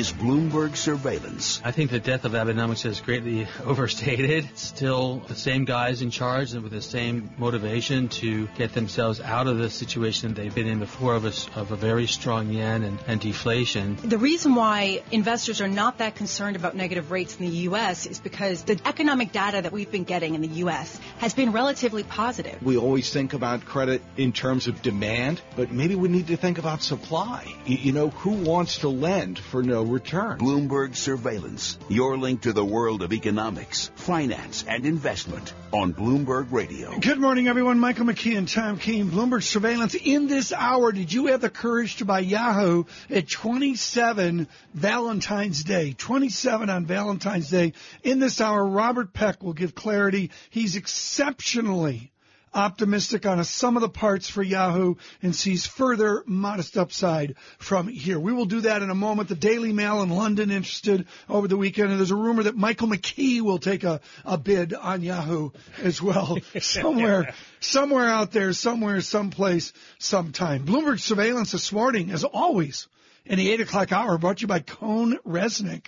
is 0.00 0.12
Bloomberg 0.12 0.76
Surveillance. 0.76 1.60
I 1.62 1.72
think 1.72 1.90
the 1.90 2.00
death 2.00 2.24
of 2.24 2.32
Abenomics 2.32 2.86
is 2.86 3.02
greatly 3.02 3.46
overstated. 3.66 4.48
Still 4.56 5.18
the 5.28 5.34
same 5.34 5.66
guys 5.66 6.00
in 6.00 6.10
charge 6.10 6.54
and 6.54 6.62
with 6.62 6.72
the 6.72 6.80
same 6.80 7.30
motivation 7.36 8.08
to 8.20 8.46
get 8.56 8.72
themselves 8.72 9.20
out 9.20 9.46
of 9.46 9.58
the 9.58 9.68
situation 9.68 10.32
they've 10.32 10.54
been 10.54 10.68
in 10.68 10.78
before 10.78 11.14
of 11.16 11.26
a, 11.26 11.60
of 11.60 11.70
a 11.70 11.76
very 11.76 12.06
strong 12.06 12.48
yen 12.50 12.82
and, 12.82 12.98
and 13.06 13.20
deflation. 13.20 13.98
The 14.02 14.16
reason 14.16 14.54
why 14.54 15.02
investors 15.10 15.60
are 15.60 15.68
not 15.68 15.98
that 15.98 16.14
concerned 16.14 16.56
about 16.56 16.74
negative 16.74 17.10
rates 17.10 17.36
in 17.38 17.44
the 17.44 17.56
U.S. 17.68 18.06
is 18.06 18.20
because 18.20 18.62
the 18.62 18.80
economic 18.86 19.32
data 19.32 19.60
that 19.60 19.70
we've 19.70 19.90
been 19.90 20.04
getting 20.04 20.34
in 20.34 20.40
the 20.40 20.54
U.S. 20.64 20.98
has 21.18 21.34
been 21.34 21.52
relatively 21.52 22.04
positive. 22.04 22.62
We 22.62 22.78
always 22.78 23.12
think 23.12 23.34
about 23.34 23.66
credit 23.66 24.00
in 24.16 24.32
terms 24.32 24.66
of 24.66 24.80
demand, 24.80 25.42
but 25.56 25.70
maybe 25.70 25.94
we 25.94 26.08
need 26.08 26.28
to 26.28 26.38
think 26.38 26.56
about 26.56 26.82
supply. 26.82 27.44
You 27.66 27.92
know, 27.92 28.08
who 28.08 28.30
wants 28.30 28.78
to 28.78 28.88
lend 28.88 29.38
for 29.38 29.62
no 29.62 29.89
return? 29.90 30.38
Bloomberg 30.38 30.96
Surveillance, 30.96 31.78
your 31.88 32.16
link 32.16 32.42
to 32.42 32.52
the 32.52 32.64
world 32.64 33.02
of 33.02 33.12
economics, 33.12 33.90
finance, 33.96 34.64
and 34.66 34.86
investment 34.86 35.52
on 35.72 35.92
Bloomberg 35.92 36.50
Radio. 36.50 36.98
Good 36.98 37.20
morning, 37.20 37.48
everyone. 37.48 37.78
Michael 37.78 38.06
McKee 38.06 38.38
and 38.38 38.48
Tom 38.48 38.78
Keene, 38.78 39.10
Bloomberg 39.10 39.42
Surveillance. 39.42 39.94
In 39.94 40.26
this 40.26 40.52
hour, 40.52 40.92
did 40.92 41.12
you 41.12 41.26
have 41.26 41.40
the 41.40 41.50
courage 41.50 41.96
to 41.96 42.04
buy 42.04 42.20
Yahoo 42.20 42.84
at 43.10 43.28
27 43.28 44.48
Valentine's 44.74 45.64
Day? 45.64 45.92
27 45.92 46.70
on 46.70 46.86
Valentine's 46.86 47.50
Day. 47.50 47.72
In 48.02 48.18
this 48.18 48.40
hour, 48.40 48.64
Robert 48.64 49.12
Peck 49.12 49.42
will 49.42 49.52
give 49.52 49.74
clarity. 49.74 50.30
He's 50.50 50.76
exceptionally 50.76 52.12
optimistic 52.52 53.26
on 53.26 53.38
a 53.38 53.44
sum 53.44 53.76
of 53.76 53.80
the 53.80 53.88
parts 53.88 54.28
for 54.28 54.42
Yahoo 54.42 54.96
and 55.22 55.34
sees 55.34 55.66
further 55.66 56.22
modest 56.26 56.76
upside 56.76 57.36
from 57.58 57.88
here. 57.88 58.18
We 58.18 58.32
will 58.32 58.46
do 58.46 58.62
that 58.62 58.82
in 58.82 58.90
a 58.90 58.94
moment. 58.94 59.28
The 59.28 59.34
Daily 59.34 59.72
Mail 59.72 60.02
in 60.02 60.10
London 60.10 60.50
interested 60.50 61.06
over 61.28 61.48
the 61.48 61.56
weekend, 61.56 61.90
and 61.90 61.98
there's 61.98 62.10
a 62.10 62.16
rumor 62.16 62.44
that 62.44 62.56
Michael 62.56 62.88
McKee 62.88 63.40
will 63.40 63.58
take 63.58 63.84
a, 63.84 64.00
a 64.24 64.36
bid 64.36 64.74
on 64.74 65.02
Yahoo 65.02 65.50
as 65.82 66.02
well. 66.02 66.38
somewhere, 66.60 67.34
somewhere 67.60 68.08
out 68.08 68.32
there, 68.32 68.52
somewhere, 68.52 69.00
someplace, 69.00 69.72
sometime. 69.98 70.66
Bloomberg 70.66 71.00
surveillance 71.00 71.52
this 71.52 71.72
morning, 71.72 72.10
as 72.10 72.24
always, 72.24 72.88
in 73.24 73.38
the 73.38 73.50
eight 73.50 73.60
o'clock 73.60 73.92
hour, 73.92 74.18
brought 74.18 74.38
to 74.38 74.42
you 74.42 74.48
by 74.48 74.60
Cohn 74.60 75.18
Reznick. 75.26 75.86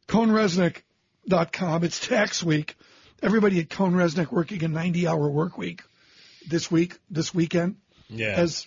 cohnreznick.com. 0.08 1.84
It's 1.84 2.08
tax 2.08 2.44
week. 2.44 2.76
Everybody 3.24 3.60
at 3.60 3.70
Cohn 3.70 3.94
Reznick 3.94 4.32
working 4.32 4.64
a 4.64 4.68
90 4.68 5.08
hour 5.08 5.30
work 5.30 5.56
week 5.58 5.84
this 6.48 6.72
week, 6.72 6.98
this 7.10 7.36
weekend. 7.36 7.78
Yeah. 8.10 8.34
As 8.36 8.66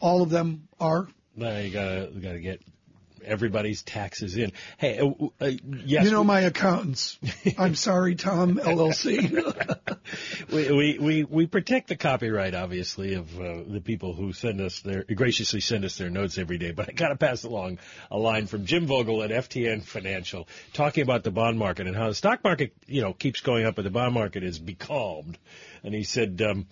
all 0.00 0.22
of 0.22 0.30
them 0.30 0.66
are. 0.80 1.06
Well, 1.36 1.62
you 1.62 1.70
gotta, 1.70 2.10
you 2.12 2.20
gotta 2.20 2.40
get 2.40 2.62
everybody's 3.24 3.82
taxes 3.82 4.36
in. 4.36 4.52
Hey, 4.78 4.98
uh, 4.98 5.10
uh, 5.40 5.50
yes, 5.84 6.04
You 6.04 6.10
know 6.10 6.24
my 6.24 6.40
accountants. 6.40 7.18
I'm 7.58 7.74
sorry, 7.74 8.14
Tom 8.14 8.56
LLC. 8.62 9.32
we, 10.52 10.72
we, 10.72 10.98
we, 10.98 11.24
we 11.24 11.46
protect 11.46 11.88
the 11.88 11.96
copyright, 11.96 12.54
obviously, 12.54 13.14
of 13.14 13.38
uh, 13.38 13.62
the 13.66 13.80
people 13.80 14.14
who 14.14 14.32
send 14.32 14.60
us 14.60 14.80
their 14.80 15.04
graciously 15.04 15.60
send 15.60 15.84
us 15.84 15.96
their 15.96 16.10
notes 16.10 16.38
every 16.38 16.58
day. 16.58 16.72
But 16.72 16.88
I 16.88 16.92
got 16.92 17.08
to 17.08 17.16
pass 17.16 17.44
along 17.44 17.78
a 18.10 18.18
line 18.18 18.46
from 18.46 18.66
Jim 18.66 18.86
Vogel 18.86 19.22
at 19.22 19.30
FTN 19.30 19.82
Financial, 19.84 20.48
talking 20.72 21.02
about 21.02 21.24
the 21.24 21.30
bond 21.30 21.58
market 21.58 21.86
and 21.86 21.96
how 21.96 22.08
the 22.08 22.14
stock 22.14 22.44
market, 22.44 22.74
you 22.86 23.02
know, 23.02 23.12
keeps 23.12 23.40
going 23.40 23.64
up, 23.64 23.76
but 23.76 23.82
the 23.82 23.90
bond 23.90 24.14
market 24.14 24.42
is 24.42 24.58
becalmed. 24.58 25.38
And 25.82 25.94
he 25.94 26.04
said. 26.04 26.40
Um, 26.42 26.66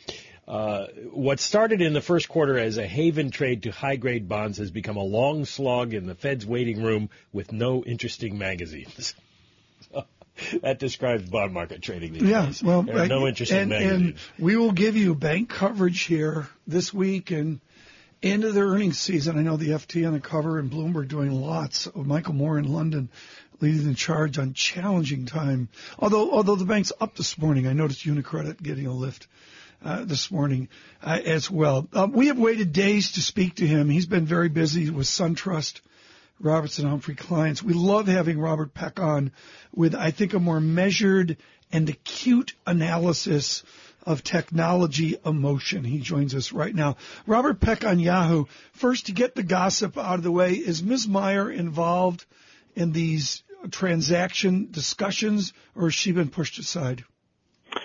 uh, 0.51 0.89
what 1.13 1.39
started 1.39 1.81
in 1.81 1.93
the 1.93 2.01
first 2.01 2.29
quarter 2.29 2.59
as 2.59 2.77
a 2.77 2.85
haven 2.85 3.31
trade 3.31 3.63
to 3.63 3.71
high 3.71 3.95
grade 3.95 4.29
bonds 4.29 4.59
has 4.59 4.73
become 4.73 4.97
a 4.97 5.03
long 5.03 5.45
slog 5.45 5.95
in 5.95 6.07
the 6.07 6.17
Fed's 6.17 6.45
waiting 6.45 6.83
room 6.83 7.09
with 7.33 7.53
no 7.53 7.85
interesting 7.85 8.37
magazines. 8.37 9.15
that 10.63 10.81
describes 10.81 11.31
bond 11.31 11.53
market 11.53 11.83
trading 11.83 12.15
these 12.15 12.25
yeah, 12.25 12.47
days. 12.47 12.65
well, 12.65 12.83
There 12.83 12.99
are 12.99 13.07
no 13.07 13.29
interesting 13.29 13.59
and, 13.59 13.71
magazines. 13.71 14.03
and 14.03 14.45
we 14.45 14.57
will 14.57 14.73
give 14.73 14.97
you 14.97 15.15
bank 15.15 15.51
coverage 15.51 16.01
here 16.01 16.49
this 16.67 16.93
week 16.93 17.31
and 17.31 17.61
into 18.21 18.51
the 18.51 18.61
earnings 18.61 18.99
season. 18.99 19.39
I 19.39 19.43
know 19.43 19.57
the 19.57 19.69
FT 19.69 20.05
on 20.05 20.15
the 20.15 20.21
cover 20.21 20.59
and 20.59 20.69
Bloomberg 20.69 21.07
doing 21.07 21.31
lots. 21.31 21.87
Of 21.87 22.07
Michael 22.09 22.35
Moore 22.35 22.59
in 22.59 22.65
London 22.65 23.09
leading 23.61 23.87
the 23.87 23.95
charge 23.95 24.37
on 24.37 24.55
challenging 24.55 25.27
time. 25.27 25.69
Although 25.97 26.33
although 26.33 26.57
the 26.57 26.65
bank's 26.65 26.91
up 27.01 27.15
this 27.15 27.39
morning, 27.39 27.69
I 27.69 27.73
noticed 27.73 28.05
Unicredit 28.05 28.61
getting 28.61 28.89
a 28.89 28.93
lift. 28.93 29.29
Uh, 29.83 30.05
this 30.05 30.31
morning 30.31 30.69
uh, 31.03 31.19
as 31.25 31.51
well. 31.51 31.89
Uh, 31.95 32.07
we 32.13 32.27
have 32.27 32.39
waited 32.39 32.71
days 32.71 33.13
to 33.13 33.23
speak 33.23 33.55
to 33.55 33.67
him. 33.67 33.89
He's 33.89 34.05
been 34.05 34.27
very 34.27 34.51
busy 34.51 34.91
with 34.91 35.07
SunTrust, 35.07 35.81
Robinson 36.39 36.87
Humphrey 36.87 37.15
clients. 37.15 37.63
We 37.63 37.73
love 37.73 38.07
having 38.07 38.39
Robert 38.39 38.75
Peck 38.75 39.01
on 39.01 39.33
with, 39.75 39.95
I 39.95 40.11
think, 40.11 40.35
a 40.35 40.39
more 40.39 40.61
measured 40.61 41.39
and 41.73 41.89
acute 41.89 42.53
analysis 42.67 43.63
of 44.05 44.23
technology 44.23 45.17
emotion. 45.25 45.85
He 45.85 46.01
joins 46.01 46.35
us 46.35 46.53
right 46.53 46.75
now. 46.75 46.99
Robert 47.27 47.59
Peck 47.59 47.83
on 47.83 47.99
Yahoo. 47.99 48.45
First, 48.73 49.07
to 49.07 49.13
get 49.13 49.35
the 49.35 49.43
gossip 49.43 49.97
out 49.97 50.17
of 50.17 50.25
the 50.25 50.31
way, 50.31 50.53
is 50.53 50.83
Ms. 50.83 51.09
Mayer 51.09 51.51
involved 51.51 52.27
in 52.75 52.93
these 52.93 53.43
transaction 53.71 54.69
discussions, 54.71 55.55
or 55.75 55.85
has 55.85 55.95
she 55.95 56.13
been 56.13 56.29
pushed 56.29 56.59
aside? 56.59 57.03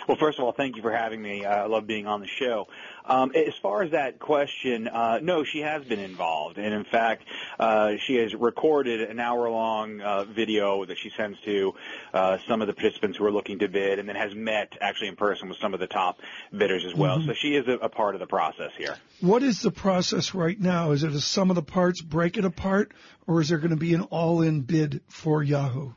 Well, 0.07 0.17
first 0.17 0.37
of 0.37 0.45
all, 0.45 0.51
thank 0.51 0.75
you 0.75 0.81
for 0.81 0.91
having 0.91 1.21
me. 1.21 1.45
I 1.45 1.65
love 1.65 1.87
being 1.87 2.05
on 2.05 2.19
the 2.19 2.27
show. 2.27 2.67
Um, 3.05 3.31
as 3.35 3.55
far 3.61 3.83
as 3.83 3.91
that 3.91 4.19
question, 4.19 4.87
uh, 4.87 5.19
no, 5.21 5.43
she 5.43 5.59
has 5.61 5.83
been 5.83 5.99
involved, 5.99 6.57
and 6.57 6.73
in 6.73 6.83
fact, 6.83 7.23
uh, 7.59 7.93
she 7.97 8.15
has 8.15 8.33
recorded 8.33 9.01
an 9.01 9.19
hour-long 9.19 10.01
uh, 10.01 10.25
video 10.25 10.85
that 10.85 10.97
she 10.97 11.11
sends 11.15 11.39
to 11.41 11.73
uh, 12.13 12.37
some 12.47 12.61
of 12.61 12.67
the 12.67 12.73
participants 12.73 13.17
who 13.17 13.25
are 13.25 13.31
looking 13.31 13.59
to 13.59 13.67
bid, 13.67 13.99
and 13.99 14.07
then 14.07 14.15
has 14.15 14.33
met 14.35 14.73
actually 14.81 15.07
in 15.07 15.15
person 15.15 15.49
with 15.49 15.57
some 15.59 15.73
of 15.73 15.79
the 15.79 15.87
top 15.87 16.19
bidders 16.51 16.85
as 16.85 16.93
well. 16.95 17.19
Mhm. 17.19 17.27
So 17.27 17.33
she 17.33 17.55
is 17.55 17.67
a, 17.67 17.73
a 17.73 17.89
part 17.89 18.15
of 18.15 18.19
the 18.19 18.27
process 18.27 18.71
here. 18.77 18.95
What 19.21 19.43
is 19.43 19.61
the 19.61 19.71
process 19.71 20.33
right 20.33 20.59
now? 20.59 20.91
Is 20.91 21.03
it 21.03 21.13
a 21.13 21.21
sum 21.21 21.49
of 21.49 21.55
the 21.55 21.63
parts, 21.63 22.01
break 22.01 22.37
it 22.37 22.45
apart, 22.45 22.91
or 23.27 23.41
is 23.41 23.49
there 23.49 23.57
going 23.57 23.71
to 23.71 23.75
be 23.75 23.93
an 23.93 24.01
all-in 24.01 24.61
bid 24.61 25.01
for 25.07 25.41
Yahoo? 25.43 25.93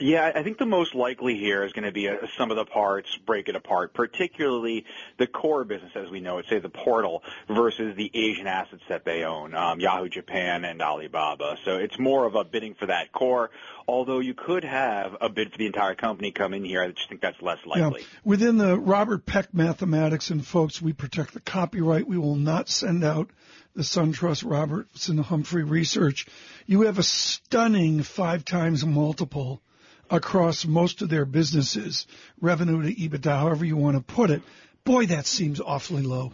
Yeah, 0.00 0.32
I 0.34 0.42
think 0.42 0.56
the 0.56 0.66
most 0.66 0.94
likely 0.94 1.36
here 1.36 1.62
is 1.62 1.72
going 1.72 1.84
to 1.84 1.92
be 1.92 2.06
a, 2.06 2.26
some 2.38 2.50
of 2.50 2.56
the 2.56 2.64
parts 2.64 3.18
break 3.26 3.48
it 3.48 3.56
apart, 3.56 3.92
particularly 3.92 4.86
the 5.18 5.26
core 5.26 5.64
business 5.64 5.92
as 5.94 6.08
we 6.10 6.20
know 6.20 6.38
it, 6.38 6.46
say 6.48 6.58
the 6.58 6.70
portal 6.70 7.22
versus 7.48 7.94
the 7.96 8.10
Asian 8.14 8.46
assets 8.46 8.82
that 8.88 9.04
they 9.04 9.24
own, 9.24 9.54
um, 9.54 9.78
Yahoo 9.78 10.08
Japan 10.08 10.64
and 10.64 10.80
Alibaba. 10.80 11.56
So 11.66 11.76
it's 11.76 11.98
more 11.98 12.24
of 12.24 12.34
a 12.34 12.44
bidding 12.44 12.74
for 12.74 12.86
that 12.86 13.12
core, 13.12 13.50
although 13.86 14.20
you 14.20 14.32
could 14.32 14.64
have 14.64 15.16
a 15.20 15.28
bid 15.28 15.52
for 15.52 15.58
the 15.58 15.66
entire 15.66 15.94
company 15.94 16.32
come 16.32 16.54
in 16.54 16.64
here. 16.64 16.82
I 16.82 16.88
just 16.88 17.08
think 17.10 17.20
that's 17.20 17.40
less 17.42 17.58
likely. 17.66 18.00
Yeah. 18.00 18.06
Within 18.24 18.56
the 18.56 18.78
Robert 18.78 19.26
Peck 19.26 19.52
mathematics, 19.52 20.30
and 20.30 20.44
folks, 20.44 20.80
we 20.80 20.94
protect 20.94 21.34
the 21.34 21.40
copyright. 21.40 22.06
We 22.06 22.16
will 22.16 22.36
not 22.36 22.70
send 22.70 23.04
out 23.04 23.28
the 23.74 23.82
SunTrust 23.82 24.50
Robinson 24.50 25.18
Humphrey 25.18 25.64
research. 25.64 26.26
You 26.66 26.82
have 26.82 26.98
a 26.98 27.02
stunning 27.02 28.02
five 28.02 28.46
times 28.46 28.84
multiple 28.84 29.60
across 30.10 30.66
most 30.66 31.02
of 31.02 31.08
their 31.08 31.24
businesses, 31.24 32.06
revenue 32.40 32.82
to 32.82 32.94
EBITDA, 32.94 33.38
however 33.38 33.64
you 33.64 33.76
want 33.76 33.96
to 33.96 34.14
put 34.14 34.30
it. 34.30 34.42
Boy, 34.84 35.06
that 35.06 35.26
seems 35.26 35.60
awfully 35.60 36.02
low. 36.02 36.32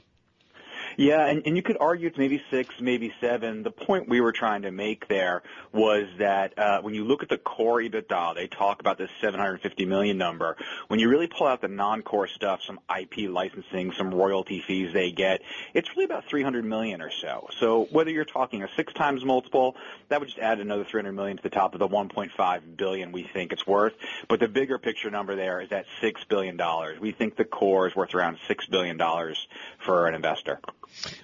Yeah, 0.96 1.26
and, 1.26 1.42
and 1.44 1.56
you 1.56 1.62
could 1.62 1.76
argue 1.78 2.08
it's 2.08 2.16
maybe 2.16 2.42
six, 2.50 2.74
maybe 2.80 3.12
seven. 3.20 3.62
The 3.62 3.70
point 3.70 4.08
we 4.08 4.22
were 4.22 4.32
trying 4.32 4.62
to 4.62 4.70
make 4.70 5.08
there 5.08 5.42
was 5.72 6.06
that 6.18 6.58
uh, 6.58 6.80
when 6.80 6.94
you 6.94 7.04
look 7.04 7.22
at 7.22 7.28
the 7.28 7.36
core 7.36 7.80
EBITDA, 7.80 8.34
they 8.34 8.46
talk 8.46 8.80
about 8.80 8.96
this 8.96 9.10
750 9.20 9.84
million 9.84 10.16
number. 10.16 10.56
When 10.88 10.98
you 10.98 11.10
really 11.10 11.26
pull 11.26 11.46
out 11.46 11.60
the 11.60 11.68
non-core 11.68 12.28
stuff, 12.28 12.60
some 12.66 12.80
IP 12.98 13.28
licensing, 13.28 13.92
some 13.92 14.14
royalty 14.14 14.62
fees 14.66 14.94
they 14.94 15.12
get, 15.12 15.42
it's 15.74 15.90
really 15.90 16.04
about 16.04 16.24
300 16.24 16.64
million 16.64 17.02
or 17.02 17.10
so. 17.10 17.48
So 17.60 17.88
whether 17.90 18.10
you're 18.10 18.24
talking 18.24 18.62
a 18.62 18.68
six 18.74 18.94
times 18.94 19.22
multiple, 19.22 19.76
that 20.08 20.20
would 20.20 20.28
just 20.28 20.38
add 20.38 20.60
another 20.60 20.84
300 20.84 21.12
million 21.12 21.36
to 21.36 21.42
the 21.42 21.50
top 21.50 21.74
of 21.74 21.78
the 21.78 21.88
1.5 21.88 22.76
billion 22.76 23.12
we 23.12 23.24
think 23.24 23.52
it's 23.52 23.66
worth. 23.66 23.92
But 24.28 24.40
the 24.40 24.48
bigger 24.48 24.78
picture 24.78 25.10
number 25.10 25.36
there 25.36 25.60
is 25.60 25.70
at 25.72 25.84
six 26.00 26.24
billion 26.24 26.56
dollars. 26.56 26.98
We 26.98 27.12
think 27.12 27.36
the 27.36 27.44
core 27.44 27.86
is 27.86 27.94
worth 27.94 28.14
around 28.14 28.38
six 28.48 28.66
billion 28.66 28.96
dollars 28.96 29.46
for 29.84 30.06
an 30.06 30.14
investor. 30.14 30.60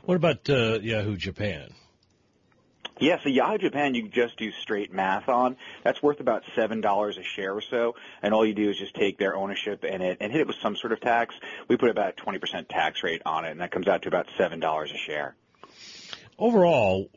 What 0.05 0.17
about 0.17 0.49
uh, 0.51 0.79
Yahoo 0.81 1.17
Japan? 1.17 1.73
Yeah, 3.01 3.19
so 3.21 3.29
Yahoo 3.31 3.59
Japan 3.59 3.95
you 3.97 4.09
just 4.09 4.37
do 4.37 4.53
straight 4.53 4.93
math 4.93 5.29
on. 5.29 5.57
That's 5.83 6.01
worth 6.03 6.21
about 6.21 6.45
seven 6.55 6.81
dollars 6.81 7.19
a 7.19 7.25
share 7.25 7.53
or 7.53 7.63
so, 7.63 7.97
and 8.23 8.33
all 8.33 8.47
you 8.47 8.55
do 8.55 8.71
is 8.71 8.79
just 8.79 8.95
take 8.95 9.19
their 9.19 9.35
ownership 9.35 9.83
in 9.85 10.03
it 10.03 10.19
and 10.21 10.31
hit 10.31 10.43
it 10.43 10.47
with 10.47 10.57
some 10.63 10.77
sort 10.77 10.93
of 10.93 11.01
tax. 11.01 11.35
We 11.69 11.77
put 11.77 11.91
about 11.91 12.11
a 12.11 12.13
twenty 12.13 12.39
percent 12.39 12.69
tax 12.69 13.03
rate 13.03 13.23
on 13.27 13.45
it, 13.45 13.51
and 13.51 13.61
that 13.61 13.73
comes 13.73 13.89
out 13.89 14.03
to 14.03 14.09
about 14.09 14.27
seven 14.39 14.61
dollars 14.61 14.93
a 14.93 14.99
share. 14.99 15.35
Overall, 16.39 17.11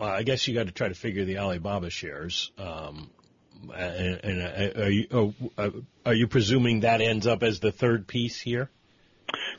Well, 0.00 0.10
I 0.10 0.22
guess 0.24 0.46
you 0.48 0.54
got 0.54 0.66
to 0.66 0.72
try 0.72 0.88
to 0.88 0.94
figure 0.94 1.24
the 1.24 1.38
Alibaba 1.38 1.90
shares. 1.90 2.50
Um, 2.58 3.10
and, 3.74 4.20
and 4.24 4.42
uh, 4.42 4.82
are 4.82 4.90
you 4.90 5.34
uh, 5.56 5.70
are 6.04 6.14
you 6.14 6.26
presuming 6.26 6.80
that 6.80 7.00
ends 7.00 7.26
up 7.26 7.42
as 7.42 7.60
the 7.60 7.72
third 7.72 8.06
piece 8.06 8.40
here? 8.40 8.70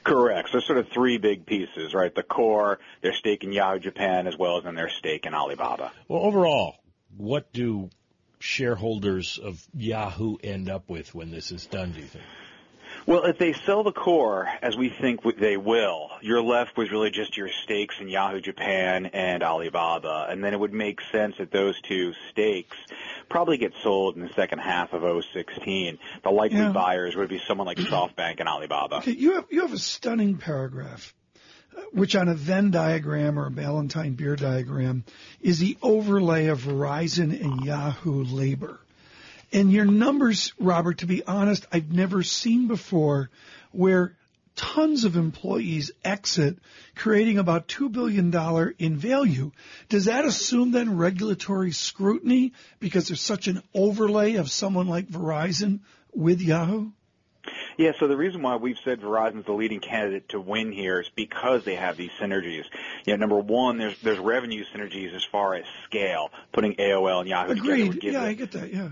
Correct. 0.08 0.50
So 0.52 0.60
sort 0.62 0.80
of 0.80 0.88
three 0.90 1.18
big 1.18 1.46
pieces, 1.46 1.94
right? 1.94 2.14
The 2.14 2.24
core, 2.24 2.80
their 3.02 3.14
stake 3.14 3.44
in 3.44 3.52
Yahoo 3.52 3.80
Japan, 3.80 4.28
as 4.28 4.38
well 4.38 4.58
as 4.58 4.66
in 4.66 4.76
their 4.76 4.90
stake 4.90 5.26
in 5.26 5.34
Alibaba. 5.34 5.92
Well, 6.08 6.22
overall, 6.22 6.76
what 7.18 7.52
do 7.52 7.90
shareholders 8.40 9.38
of 9.38 9.62
Yahoo 9.76 10.38
end 10.44 10.70
up 10.70 10.90
with 10.90 11.14
when 11.14 11.32
this 11.32 11.52
is 11.52 11.66
done? 11.66 11.92
Do 11.92 12.00
you 12.00 12.06
think? 12.06 12.24
Well, 13.08 13.24
if 13.24 13.38
they 13.38 13.54
sell 13.54 13.84
the 13.84 13.94
core, 13.94 14.50
as 14.62 14.76
we 14.76 14.90
think 14.90 15.22
they 15.40 15.56
will, 15.56 16.10
you're 16.20 16.42
left 16.42 16.76
with 16.76 16.92
really 16.92 17.10
just 17.10 17.38
your 17.38 17.48
stakes 17.64 17.96
in 18.02 18.10
Yahoo 18.10 18.42
Japan 18.42 19.06
and 19.06 19.44
Alibaba, 19.44 20.28
and 20.30 20.44
then 20.44 20.54
it 20.54 20.60
would 20.60 20.74
make 20.74 21.00
sense 21.10 21.36
that 21.38 21.50
those 21.50 21.80
two 21.80 22.12
stakes 22.32 22.76
probably 23.30 23.58
get 23.58 23.72
sold 23.82 24.18
in 24.18 24.24
the 24.24 24.34
second 24.36 24.60
half 24.60 24.92
of 24.92 25.04
016. 25.34 25.98
The 26.22 26.30
likely 26.30 26.58
yeah. 26.58 26.74
buyers 26.74 27.16
would 27.16 27.30
be 27.30 27.42
someone 27.48 27.66
like 27.66 27.78
SoftBank 27.78 28.42
and 28.42 28.50
Alibaba. 28.50 29.02
You 29.06 29.36
have 29.36 29.46
you 29.50 29.62
have 29.62 29.72
a 29.72 29.80
stunning 29.80 30.36
paragraph, 30.36 31.16
uh, 31.78 31.84
which 31.94 32.14
on 32.14 32.28
a 32.28 32.36
Venn 32.36 32.72
diagram 32.72 33.40
or 33.40 33.46
a 33.46 33.52
Ballantine 33.52 34.16
beer 34.16 34.36
diagram 34.36 35.06
is 35.40 35.60
the 35.60 35.78
overlay 35.82 36.48
of 36.48 36.60
Verizon 36.60 37.42
and 37.42 37.64
Yahoo 37.64 38.26
labor. 38.26 38.82
And 39.54 39.72
your 39.72 39.86
numbers, 39.86 40.54
Robert, 40.60 41.00
to 41.00 41.06
be 41.06 41.24
honest, 41.24 41.66
I've 41.72 41.92
never 41.92 42.24
seen 42.24 42.68
before 42.68 43.30
where 43.72 44.18
tons 44.58 45.06
of 45.06 45.16
employees 45.16 45.92
exit, 46.04 46.58
creating 46.96 47.38
about 47.38 47.68
$2 47.68 47.92
billion 47.92 48.34
in 48.80 48.98
value. 48.98 49.52
Does 49.88 50.06
that 50.06 50.26
assume 50.26 50.72
then 50.72 50.98
regulatory 50.98 51.72
scrutiny 51.72 52.54
because 52.80 53.08
there's 53.08 53.22
such 53.22 53.48
an 53.48 53.62
overlay 53.74 54.36
of 54.36 54.52
someone 54.52 54.88
like 54.88 55.08
Verizon 55.08 55.80
with 56.14 56.42
Yahoo? 56.42 56.90
Yeah, 57.78 57.92
so 58.00 58.08
the 58.08 58.18
reason 58.18 58.42
why 58.42 58.56
we've 58.56 58.80
said 58.84 59.00
Verizon's 59.00 59.46
the 59.46 59.54
leading 59.54 59.80
candidate 59.80 60.30
to 60.30 60.40
win 60.40 60.72
here 60.72 61.00
is 61.00 61.10
because 61.16 61.64
they 61.64 61.76
have 61.76 61.96
these 61.96 62.10
synergies. 62.20 62.66
You 63.06 63.14
know, 63.14 63.18
number 63.18 63.40
one, 63.40 63.78
there's 63.78 63.96
there's 64.02 64.18
revenue 64.18 64.66
synergies 64.76 65.16
as 65.16 65.24
far 65.24 65.54
as 65.54 65.64
scale, 65.86 66.32
putting 66.52 66.74
AOL 66.76 67.20
and 67.20 67.30
Yahoo 67.30 67.52
Agreed. 67.52 67.92
together. 67.92 68.14
Yeah, 68.14 68.24
I 68.24 68.34
get 68.34 68.52
that. 68.54 68.74
Yeah 68.74 68.90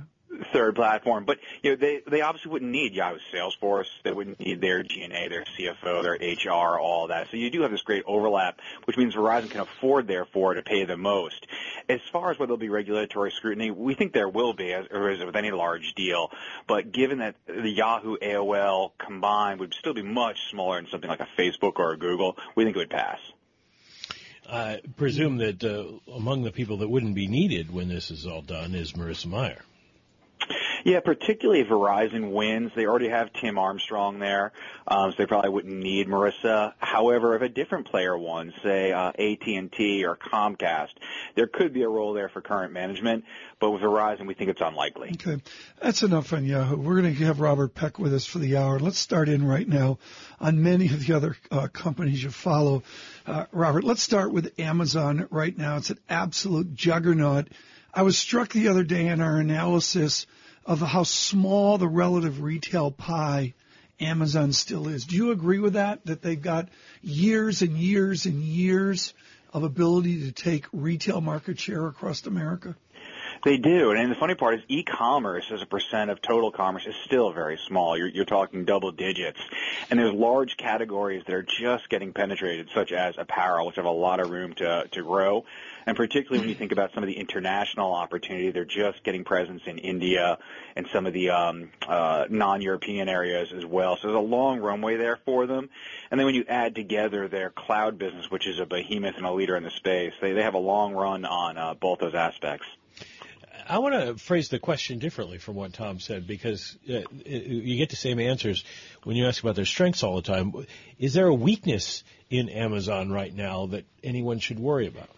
third 0.51 0.75
platform. 0.75 1.25
But 1.25 1.39
you 1.61 1.71
know, 1.71 1.75
they 1.77 2.01
they 2.07 2.21
obviously 2.21 2.51
wouldn't 2.51 2.71
need 2.71 2.93
Yahoo 2.93 3.19
Salesforce. 3.33 3.87
They 4.03 4.11
wouldn't 4.11 4.39
need 4.39 4.61
their 4.61 4.83
G&A, 4.83 5.29
their 5.29 5.43
CFO, 5.57 6.03
their 6.03 6.13
HR, 6.13 6.79
all 6.79 7.07
that. 7.07 7.27
So 7.31 7.37
you 7.37 7.49
do 7.49 7.61
have 7.61 7.71
this 7.71 7.81
great 7.81 8.03
overlap, 8.05 8.59
which 8.85 8.97
means 8.97 9.15
Verizon 9.15 9.49
can 9.49 9.61
afford, 9.61 10.07
therefore, 10.07 10.53
to 10.53 10.61
pay 10.61 10.85
the 10.85 10.97
most. 10.97 11.47
As 11.89 12.01
far 12.11 12.31
as 12.31 12.39
whether 12.39 12.47
there'll 12.47 12.57
be 12.57 12.69
regulatory 12.69 13.31
scrutiny, 13.31 13.71
we 13.71 13.93
think 13.95 14.13
there 14.13 14.29
will 14.29 14.53
be, 14.53 14.73
as 14.73 14.85
or 14.91 15.11
is 15.11 15.23
with 15.23 15.35
any 15.35 15.51
large 15.51 15.93
deal. 15.95 16.31
But 16.67 16.91
given 16.91 17.19
that 17.19 17.35
the 17.47 17.69
Yahoo 17.69 18.17
AOL 18.17 18.91
combined 18.97 19.59
would 19.59 19.73
still 19.73 19.93
be 19.93 20.03
much 20.03 20.37
smaller 20.51 20.81
than 20.81 20.89
something 20.89 21.09
like 21.09 21.19
a 21.19 21.27
Facebook 21.37 21.73
or 21.77 21.93
a 21.93 21.97
Google, 21.97 22.37
we 22.55 22.63
think 22.63 22.75
it 22.75 22.79
would 22.79 22.89
pass. 22.89 23.19
I 24.47 24.81
presume 24.95 25.37
that 25.37 25.63
uh, 25.63 26.13
among 26.13 26.43
the 26.43 26.51
people 26.51 26.77
that 26.77 26.89
wouldn't 26.89 27.15
be 27.15 27.27
needed 27.27 27.73
when 27.73 27.87
this 27.87 28.11
is 28.11 28.27
all 28.27 28.41
done 28.41 28.75
is 28.75 28.93
Marissa 28.93 29.25
Mayer. 29.27 29.63
Yeah, 30.83 30.99
particularly 30.99 31.61
if 31.61 31.67
Verizon 31.67 32.31
wins, 32.31 32.71
they 32.75 32.85
already 32.85 33.09
have 33.09 33.33
Tim 33.33 33.57
Armstrong 33.57 34.19
there, 34.19 34.51
um, 34.87 35.11
so 35.11 35.17
they 35.17 35.25
probably 35.25 35.49
wouldn't 35.49 35.75
need 35.75 36.07
Marissa. 36.07 36.73
However, 36.77 37.35
if 37.35 37.41
a 37.41 37.49
different 37.49 37.87
player 37.87 38.17
won, 38.17 38.53
say 38.63 38.91
uh, 38.91 39.09
AT&T 39.09 40.05
or 40.05 40.15
Comcast, 40.15 40.91
there 41.35 41.47
could 41.47 41.73
be 41.73 41.81
a 41.81 41.89
role 41.89 42.13
there 42.13 42.29
for 42.29 42.41
current 42.41 42.71
management. 42.71 43.25
But 43.59 43.71
with 43.71 43.81
Verizon, 43.81 44.27
we 44.27 44.33
think 44.33 44.49
it's 44.49 44.61
unlikely. 44.61 45.11
Okay, 45.13 45.41
that's 45.81 46.03
enough 46.03 46.33
on 46.33 46.45
Yahoo. 46.45 46.77
We're 46.77 47.01
going 47.01 47.15
to 47.15 47.25
have 47.25 47.39
Robert 47.39 47.73
Peck 47.73 47.97
with 47.97 48.13
us 48.13 48.25
for 48.25 48.39
the 48.39 48.57
hour. 48.57 48.79
Let's 48.79 48.99
start 48.99 49.29
in 49.29 49.45
right 49.45 49.67
now 49.67 49.97
on 50.39 50.61
many 50.61 50.87
of 50.87 51.05
the 51.05 51.13
other 51.13 51.37
uh, 51.51 51.67
companies 51.67 52.21
you 52.21 52.29
follow. 52.29 52.83
Uh, 53.25 53.45
Robert, 53.51 53.83
let's 53.83 54.03
start 54.03 54.31
with 54.31 54.59
Amazon 54.59 55.27
right 55.31 55.57
now. 55.57 55.77
It's 55.77 55.89
an 55.89 55.99
absolute 56.09 56.73
juggernaut. 56.73 57.47
I 57.95 58.01
was 58.01 58.17
struck 58.17 58.51
the 58.51 58.67
other 58.67 58.83
day 58.83 59.07
in 59.07 59.21
our 59.21 59.37
analysis 59.37 60.27
of 60.65 60.81
how 60.81 61.03
small 61.03 61.77
the 61.77 61.87
relative 61.87 62.41
retail 62.41 62.91
pie 62.91 63.53
Amazon 64.01 64.51
still 64.51 64.89
is. 64.89 65.05
Do 65.05 65.15
you 65.15 65.31
agree 65.31 65.59
with 65.59 65.73
that? 65.73 66.05
That 66.05 66.21
they've 66.21 66.41
got 66.41 66.67
years 67.01 67.61
and 67.61 67.77
years 67.77 68.25
and 68.25 68.43
years 68.43 69.13
of 69.53 69.63
ability 69.63 70.25
to 70.25 70.33
take 70.33 70.65
retail 70.73 71.21
market 71.21 71.57
share 71.57 71.87
across 71.87 72.25
America? 72.25 72.75
They 73.45 73.57
do, 73.57 73.91
and 73.91 74.11
the 74.11 74.15
funny 74.15 74.33
part 74.33 74.55
is 74.55 74.61
e-commerce 74.67 75.51
as 75.51 75.61
a 75.61 75.67
percent 75.67 76.09
of 76.09 76.19
total 76.19 76.51
commerce 76.51 76.87
is 76.87 76.95
still 77.05 77.31
very 77.31 77.59
small. 77.67 77.95
You're, 77.95 78.07
you're 78.07 78.25
talking 78.25 78.65
double 78.65 78.91
digits, 78.91 79.39
and 79.91 79.99
there's 79.99 80.11
large 80.11 80.57
categories 80.57 81.23
that 81.27 81.33
are 81.35 81.43
just 81.43 81.87
getting 81.89 82.11
penetrated, 82.11 82.69
such 82.73 82.91
as 82.91 83.13
apparel, 83.19 83.67
which 83.67 83.75
have 83.75 83.85
a 83.85 83.91
lot 83.91 84.19
of 84.19 84.31
room 84.31 84.53
to 84.55 84.87
to 84.91 85.03
grow. 85.03 85.45
And 85.85 85.95
particularly 85.95 86.39
when 86.39 86.49
you 86.49 86.55
think 86.55 86.71
about 86.71 86.95
some 86.95 87.03
of 87.03 87.07
the 87.07 87.19
international 87.19 87.93
opportunity, 87.93 88.49
they're 88.49 88.65
just 88.65 89.03
getting 89.03 89.23
presence 89.23 89.61
in 89.67 89.77
India 89.77 90.39
and 90.75 90.87
some 90.91 91.05
of 91.05 91.13
the 91.13 91.29
um, 91.29 91.69
uh, 91.87 92.25
non-European 92.27 93.07
areas 93.07 93.53
as 93.55 93.63
well. 93.63 93.95
So 93.97 94.07
there's 94.07 94.17
a 94.17 94.19
long 94.19 94.59
runway 94.59 94.95
there 94.95 95.19
for 95.23 95.45
them. 95.45 95.69
And 96.09 96.19
then 96.19 96.25
when 96.25 96.33
you 96.33 96.45
add 96.49 96.73
together 96.73 97.27
their 97.27 97.51
cloud 97.51 97.99
business, 97.99 98.31
which 98.31 98.47
is 98.47 98.59
a 98.59 98.65
behemoth 98.65 99.17
and 99.17 99.25
a 99.27 99.31
leader 99.31 99.55
in 99.55 99.61
the 99.61 99.69
space, 99.69 100.13
they, 100.19 100.33
they 100.33 100.41
have 100.41 100.55
a 100.55 100.57
long 100.57 100.95
run 100.95 101.23
on 101.25 101.59
uh, 101.59 101.75
both 101.75 101.99
those 101.99 102.15
aspects. 102.15 102.65
I 103.67 103.79
want 103.79 103.95
to 103.95 104.23
phrase 104.23 104.49
the 104.49 104.59
question 104.59 104.99
differently 104.99 105.39
from 105.39 105.55
what 105.55 105.73
Tom 105.73 105.99
said 105.99 106.27
because 106.27 106.77
uh, 106.87 107.01
you 107.25 107.77
get 107.77 107.89
the 107.89 107.95
same 107.95 108.19
answers 108.19 108.63
when 109.03 109.15
you 109.15 109.27
ask 109.27 109.41
about 109.41 109.55
their 109.55 109.65
strengths 109.65 110.03
all 110.03 110.15
the 110.17 110.21
time. 110.21 110.53
Is 110.99 111.13
there 111.13 111.27
a 111.27 111.33
weakness 111.33 112.03
in 112.29 112.49
Amazon 112.49 113.11
right 113.11 113.33
now 113.33 113.67
that 113.67 113.85
anyone 114.03 114.37
should 114.37 114.59
worry 114.59 114.87
about? 114.87 115.09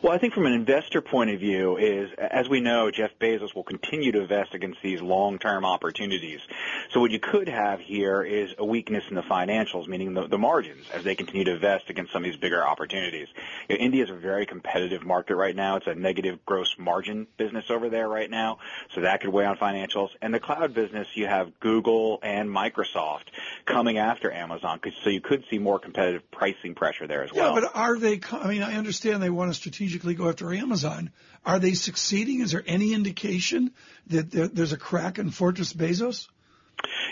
Well, 0.00 0.12
I 0.12 0.18
think 0.18 0.32
from 0.32 0.46
an 0.46 0.52
investor 0.52 1.00
point 1.00 1.30
of 1.30 1.40
view 1.40 1.76
is, 1.76 2.10
as 2.18 2.48
we 2.48 2.60
know, 2.60 2.88
Jeff 2.88 3.10
Bezos 3.20 3.52
will 3.52 3.64
continue 3.64 4.12
to 4.12 4.20
invest 4.20 4.54
against 4.54 4.80
these 4.80 5.02
long-term 5.02 5.64
opportunities. 5.64 6.40
So 6.90 7.00
what 7.00 7.10
you 7.10 7.18
could 7.18 7.48
have 7.48 7.80
here 7.80 8.22
is 8.22 8.54
a 8.58 8.64
weakness 8.64 9.02
in 9.08 9.16
the 9.16 9.22
financials, 9.22 9.88
meaning 9.88 10.14
the, 10.14 10.28
the 10.28 10.38
margins, 10.38 10.88
as 10.90 11.02
they 11.02 11.16
continue 11.16 11.44
to 11.46 11.54
invest 11.54 11.90
against 11.90 12.12
some 12.12 12.22
of 12.22 12.30
these 12.30 12.38
bigger 12.38 12.64
opportunities. 12.64 13.26
You 13.68 13.76
know, 13.76 13.84
India 13.84 14.04
is 14.04 14.10
a 14.10 14.14
very 14.14 14.46
competitive 14.46 15.04
market 15.04 15.34
right 15.34 15.54
now. 15.54 15.76
It's 15.76 15.88
a 15.88 15.96
negative 15.96 16.46
gross 16.46 16.76
margin 16.78 17.26
business 17.36 17.64
over 17.68 17.88
there 17.88 18.08
right 18.08 18.30
now, 18.30 18.58
so 18.94 19.00
that 19.00 19.20
could 19.20 19.30
weigh 19.30 19.46
on 19.46 19.56
financials. 19.56 20.10
And 20.22 20.32
the 20.32 20.40
cloud 20.40 20.74
business, 20.74 21.08
you 21.14 21.26
have 21.26 21.58
Google 21.58 22.20
and 22.22 22.48
Microsoft 22.48 23.24
coming 23.66 23.98
after 23.98 24.30
Amazon, 24.30 24.78
so 25.02 25.10
you 25.10 25.20
could 25.20 25.42
see 25.50 25.58
more 25.58 25.80
competitive 25.80 26.30
pricing 26.30 26.76
pressure 26.76 27.08
there 27.08 27.24
as 27.24 27.32
well. 27.32 27.52
Yeah, 27.52 27.60
but 27.60 27.74
are 27.74 27.98
they? 27.98 28.20
I 28.30 28.46
mean, 28.46 28.62
I 28.62 28.74
understand 28.74 29.20
they 29.20 29.30
want 29.30 29.50
to 29.50 29.54
strategically 29.54 29.87
strategically 29.88 30.14
go 30.14 30.28
after 30.28 30.52
Amazon. 30.52 31.10
Are 31.46 31.58
they 31.58 31.72
succeeding? 31.72 32.40
Is 32.40 32.52
there 32.52 32.62
any 32.66 32.92
indication 32.92 33.72
that 34.08 34.30
there's 34.30 34.72
a 34.72 34.76
crack 34.76 35.18
in 35.18 35.30
Fortress 35.30 35.72
Bezos? 35.72 36.28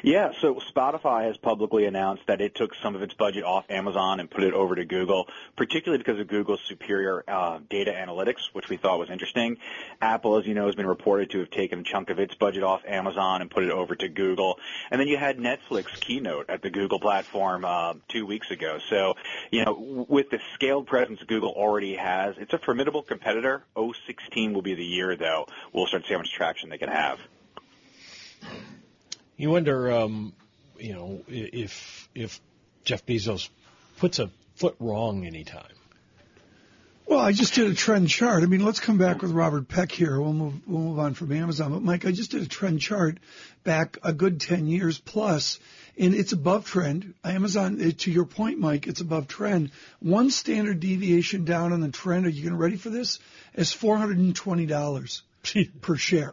Yeah, 0.03 0.33
so 0.41 0.61
Spotify 0.75 1.26
has 1.26 1.37
publicly 1.37 1.87
announced 1.87 2.26
that 2.26 2.41
it 2.41 2.55
took 2.55 2.75
some 2.83 2.95
of 2.95 3.03
its 3.03 3.15
budget 3.15 3.45
off 3.45 3.65
Amazon 3.69 4.21
and 4.21 4.31
put 4.31 4.45
it 4.45 4.53
over 4.53 4.75
to 4.75 4.85
Google, 4.85 5.29
particularly 5.57 5.99
because 5.99 6.21
of 6.21 6.29
Google's 6.29 6.61
superior 6.67 7.25
uh, 7.26 7.61
data 7.69 7.93
analytics, 7.93 8.41
which 8.53 8.69
we 8.69 8.76
thought 8.76 8.99
was 8.99 9.11
interesting. 9.11 9.57
Apple, 10.00 10.37
as 10.37 10.47
you 10.47 10.55
know, 10.55 10.67
has 10.67 10.75
been 10.75 10.87
reported 10.87 11.31
to 11.31 11.38
have 11.41 11.50
taken 11.50 11.81
a 11.81 11.83
chunk 11.83 12.11
of 12.11 12.19
its 12.19 12.35
budget 12.35 12.62
off 12.62 12.83
Amazon 12.87 13.41
and 13.41 13.50
put 13.50 13.65
it 13.65 13.71
over 13.71 13.95
to 13.95 14.09
Google. 14.09 14.59
And 14.91 15.00
then 15.00 15.09
you 15.09 15.17
had 15.17 15.38
Netflix 15.38 15.87
keynote 16.00 16.50
at 16.50 16.62
the 16.62 16.71
Google 16.71 17.00
platform 17.00 17.65
uh, 17.65 17.95
two 18.09 18.26
weeks 18.26 18.50
ago. 18.50 18.79
So, 18.91 19.15
you 19.50 19.65
know, 19.65 20.07
with 20.09 20.31
the 20.31 20.41
scaled 20.55 20.87
presence 20.87 21.23
Google 21.26 21.50
already 21.50 21.97
has, 21.97 22.37
it's 22.38 22.53
a 22.53 22.59
formidable 22.59 23.03
competitor. 23.03 23.65
016 23.76 24.53
will 24.53 24.62
be 24.62 24.75
the 24.75 24.85
year, 24.85 25.17
though. 25.17 25.47
We'll 25.73 25.87
start 25.87 26.03
to 26.05 26.09
see 26.09 26.15
how 26.15 26.19
much 26.19 26.33
traction 26.33 26.69
they 26.69 26.79
can 26.79 26.91
have. 26.91 27.19
You 29.37 29.50
wonder, 29.50 29.90
um, 29.90 30.33
you 30.78 30.95
know, 30.95 31.23
if 31.28 32.09
if 32.14 32.40
Jeff 32.85 33.05
Bezos 33.05 33.49
puts 33.99 34.19
a 34.19 34.31
foot 34.55 34.76
wrong 34.78 35.26
anytime. 35.26 35.73
Well, 37.07 37.21
I 37.21 37.31
just 37.31 37.55
did 37.55 37.71
a 37.71 37.75
trend 37.75 38.09
chart. 38.09 38.43
I 38.43 38.47
mean, 38.47 38.64
let's 38.64 38.81
come 38.81 38.99
back 38.99 39.23
with 39.23 39.31
Robert 39.31 39.69
Peck 39.69 39.93
here. 39.93 40.21
We'll 40.21 40.33
move 40.33 40.55
we'll 40.66 40.81
move 40.81 40.99
on 40.99 41.14
from 41.14 41.31
Amazon. 41.31 41.73
But 41.73 41.83
Mike, 41.83 42.05
I 42.05 42.11
just 42.11 42.33
did 42.33 42.43
a 42.43 42.49
trend 42.49 42.81
chart 42.81 43.19
back 43.62 43.99
a 44.02 44.12
good 44.12 44.40
ten 44.40 44.66
years 44.66 44.99
plus, 44.99 45.61
and 45.97 46.14
it's 46.14 46.33
above 46.33 46.64
trend. 46.64 47.14
Amazon, 47.23 47.81
eh, 47.81 47.93
to 47.99 48.11
your 48.11 48.25
point, 48.25 48.59
Mike, 48.59 48.88
it's 48.88 49.00
above 49.00 49.28
trend. 49.28 49.71
One 50.00 50.31
standard 50.31 50.81
deviation 50.81 51.45
down 51.45 51.73
on 51.73 51.81
the 51.81 51.90
trend. 51.90 52.26
Are 52.26 52.31
you 52.31 52.43
getting 52.43 52.59
ready 52.59 52.76
for 52.76 52.90
this? 52.90 53.21
Is 53.55 53.73
four 53.73 53.99
hundred 53.99 54.19
and 54.19 54.35
twenty 54.35 54.66
dollars 54.66 55.23
per 55.83 55.97
share, 55.97 56.33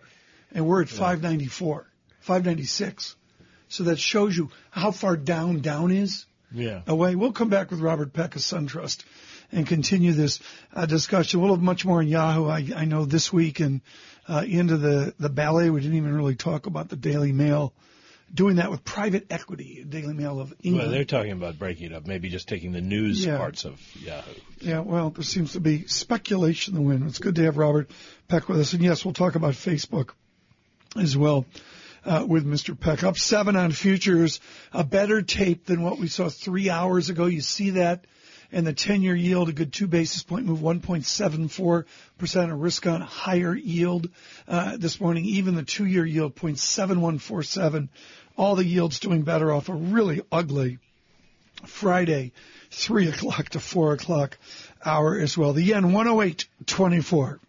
and 0.53 0.65
we're 0.65 0.81
at 0.81 0.89
five 0.89 1.21
ninety 1.21 1.47
four. 1.47 1.85
596. 2.23 3.15
So 3.69 3.85
that 3.85 3.99
shows 3.99 4.35
you 4.37 4.49
how 4.71 4.91
far 4.91 5.17
down 5.17 5.59
down 5.59 5.91
is. 5.91 6.25
yeah. 6.51 6.81
away. 6.87 7.15
We'll 7.15 7.31
come 7.33 7.49
back 7.49 7.71
with 7.71 7.79
Robert 7.79 8.13
Peck 8.13 8.35
of 8.35 8.41
SunTrust 8.41 9.03
and 9.51 9.65
continue 9.67 10.13
this 10.13 10.39
uh, 10.73 10.85
discussion. 10.85 11.41
We'll 11.41 11.53
have 11.55 11.63
much 11.63 11.85
more 11.85 11.99
on 11.99 12.07
Yahoo. 12.07 12.47
I, 12.47 12.67
I 12.75 12.85
know 12.85 13.05
this 13.05 13.33
week 13.33 13.59
and 13.59 13.81
uh, 14.27 14.43
into 14.47 14.77
the 14.77 15.13
the 15.19 15.29
ballet. 15.29 15.69
We 15.69 15.81
didn't 15.81 15.97
even 15.97 16.15
really 16.15 16.35
talk 16.35 16.65
about 16.65 16.89
the 16.89 16.95
Daily 16.95 17.31
Mail 17.31 17.73
doing 18.33 18.55
that 18.55 18.71
with 18.71 18.83
private 18.83 19.27
equity, 19.29 19.83
Daily 19.87 20.13
Mail 20.13 20.39
of 20.39 20.53
England. 20.63 20.87
Well, 20.87 20.91
they're 20.91 21.05
talking 21.05 21.33
about 21.33 21.59
breaking 21.59 21.87
it 21.87 21.93
up, 21.93 22.07
maybe 22.07 22.29
just 22.29 22.47
taking 22.47 22.71
the 22.71 22.81
news 22.81 23.23
Yeah. 23.25 23.37
parts 23.37 23.63
of 23.65 23.79
Yahoo. 23.95 24.31
Yeah, 24.59 24.79
well, 24.79 25.11
there 25.11 25.23
seems 25.23 25.53
to 25.53 25.59
be 25.59 25.85
speculation 25.87 26.75
in 26.75 26.81
the 26.83 26.87
wind. 26.87 27.03
It's 27.07 27.19
good 27.19 27.35
to 27.35 27.43
have 27.43 27.57
Robert 27.57 27.91
Peck 28.27 28.49
with 28.49 28.59
us. 28.59 28.73
And 28.73 28.81
yes, 28.81 29.03
we'll 29.05 29.13
talk 29.13 29.35
about 29.35 29.53
Facebook 29.53 30.11
as 30.95 31.15
well 31.17 31.45
uh, 32.05 32.25
with 32.27 32.45
Mr. 32.45 32.79
Peck. 32.79 33.03
Up 33.03 33.17
seven 33.17 33.55
on 33.55 33.71
futures, 33.71 34.39
a 34.71 34.83
better 34.83 35.21
tape 35.21 35.65
than 35.65 35.81
what 35.81 35.99
we 35.99 36.07
saw 36.07 36.29
three 36.29 36.69
hours 36.69 37.09
ago. 37.09 37.25
You 37.25 37.41
see 37.41 37.71
that. 37.71 38.05
And 38.51 38.67
the 38.67 38.73
10 38.73 39.01
year 39.01 39.15
yield, 39.15 39.49
a 39.49 39.53
good 39.53 39.73
two 39.73 39.87
basis 39.87 40.21
point 40.21 40.45
move, 40.45 40.59
1.74%, 40.59 42.49
a 42.49 42.55
risk 42.55 42.85
on 42.85 43.01
higher 43.01 43.55
yield 43.55 44.09
uh, 44.47 44.77
this 44.77 45.01
morning. 45.01 45.25
Even 45.25 45.55
the 45.55 45.63
two 45.63 45.85
year 45.85 46.05
yield, 46.05 46.35
0.7147. 46.35 47.89
All 48.37 48.55
the 48.55 48.65
yields 48.65 48.99
doing 48.99 49.23
better 49.23 49.51
off 49.51 49.69
a 49.69 49.73
really 49.73 50.21
ugly 50.31 50.77
Friday, 51.65 52.31
3 52.71 53.07
o'clock 53.09 53.49
to 53.49 53.59
4 53.59 53.93
o'clock 53.93 54.37
hour 54.85 55.17
as 55.17 55.35
well. 55.35 55.53
The 55.53 55.63
yen, 55.63 55.85
108.24. 55.85 57.39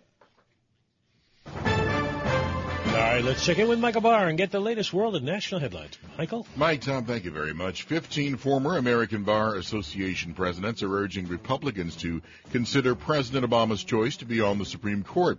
let's 3.20 3.44
check 3.44 3.58
in 3.58 3.68
with 3.68 3.78
Michael 3.78 4.00
Barr 4.00 4.28
and 4.28 4.38
get 4.38 4.50
the 4.50 4.60
latest 4.60 4.92
world 4.92 5.14
and 5.14 5.24
national 5.24 5.60
headlines. 5.60 5.98
Michael? 6.16 6.46
Mike, 6.56 6.80
Tom, 6.80 7.04
thank 7.04 7.24
you 7.24 7.30
very 7.30 7.52
much. 7.52 7.82
15 7.82 8.36
former 8.38 8.76
American 8.76 9.24
Bar 9.24 9.56
Association 9.56 10.32
presidents 10.32 10.82
are 10.82 10.92
urging 10.92 11.28
Republicans 11.28 11.96
to 11.96 12.22
consider 12.50 12.94
President 12.94 13.48
Obama's 13.48 13.84
choice 13.84 14.16
to 14.18 14.24
be 14.24 14.40
on 14.40 14.58
the 14.58 14.64
Supreme 14.64 15.02
Court. 15.02 15.38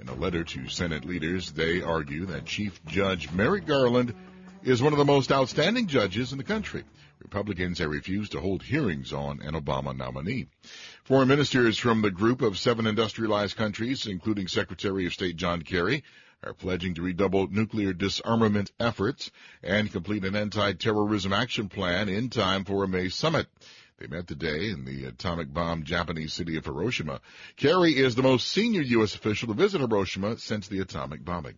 In 0.00 0.08
a 0.08 0.14
letter 0.14 0.44
to 0.44 0.68
Senate 0.68 1.04
leaders, 1.04 1.52
they 1.52 1.80
argue 1.80 2.26
that 2.26 2.44
Chief 2.44 2.84
Judge 2.86 3.30
Merrick 3.32 3.66
Garland 3.66 4.14
is 4.62 4.82
one 4.82 4.92
of 4.92 4.98
the 4.98 5.04
most 5.04 5.30
outstanding 5.30 5.86
judges 5.86 6.32
in 6.32 6.38
the 6.38 6.44
country. 6.44 6.84
Republicans 7.22 7.78
have 7.78 7.90
refused 7.90 8.32
to 8.32 8.40
hold 8.40 8.62
hearings 8.62 9.12
on 9.12 9.40
an 9.40 9.54
Obama 9.54 9.96
nominee. 9.96 10.48
Foreign 11.04 11.28
ministers 11.28 11.78
from 11.78 12.02
the 12.02 12.10
group 12.10 12.42
of 12.42 12.58
seven 12.58 12.86
industrialized 12.86 13.56
countries, 13.56 14.06
including 14.06 14.48
Secretary 14.48 15.06
of 15.06 15.12
State 15.12 15.36
John 15.36 15.62
Kerry, 15.62 16.04
are 16.42 16.54
pledging 16.54 16.94
to 16.94 17.02
redouble 17.02 17.48
nuclear 17.48 17.92
disarmament 17.92 18.70
efforts 18.78 19.30
and 19.62 19.92
complete 19.92 20.24
an 20.24 20.36
anti-terrorism 20.36 21.32
action 21.32 21.68
plan 21.68 22.08
in 22.08 22.30
time 22.30 22.64
for 22.64 22.84
a 22.84 22.88
May 22.88 23.08
summit. 23.08 23.46
They 23.98 24.06
met 24.06 24.28
today 24.28 24.70
in 24.70 24.84
the 24.84 25.06
atomic 25.06 25.52
bomb 25.52 25.84
Japanese 25.84 26.34
city 26.34 26.56
of 26.56 26.66
Hiroshima. 26.66 27.20
Kerry 27.56 27.96
is 27.96 28.14
the 28.14 28.22
most 28.22 28.48
senior 28.48 28.82
U.S. 28.82 29.14
official 29.14 29.48
to 29.48 29.54
visit 29.54 29.80
Hiroshima 29.80 30.36
since 30.36 30.68
the 30.68 30.80
atomic 30.80 31.24
bombing. 31.24 31.56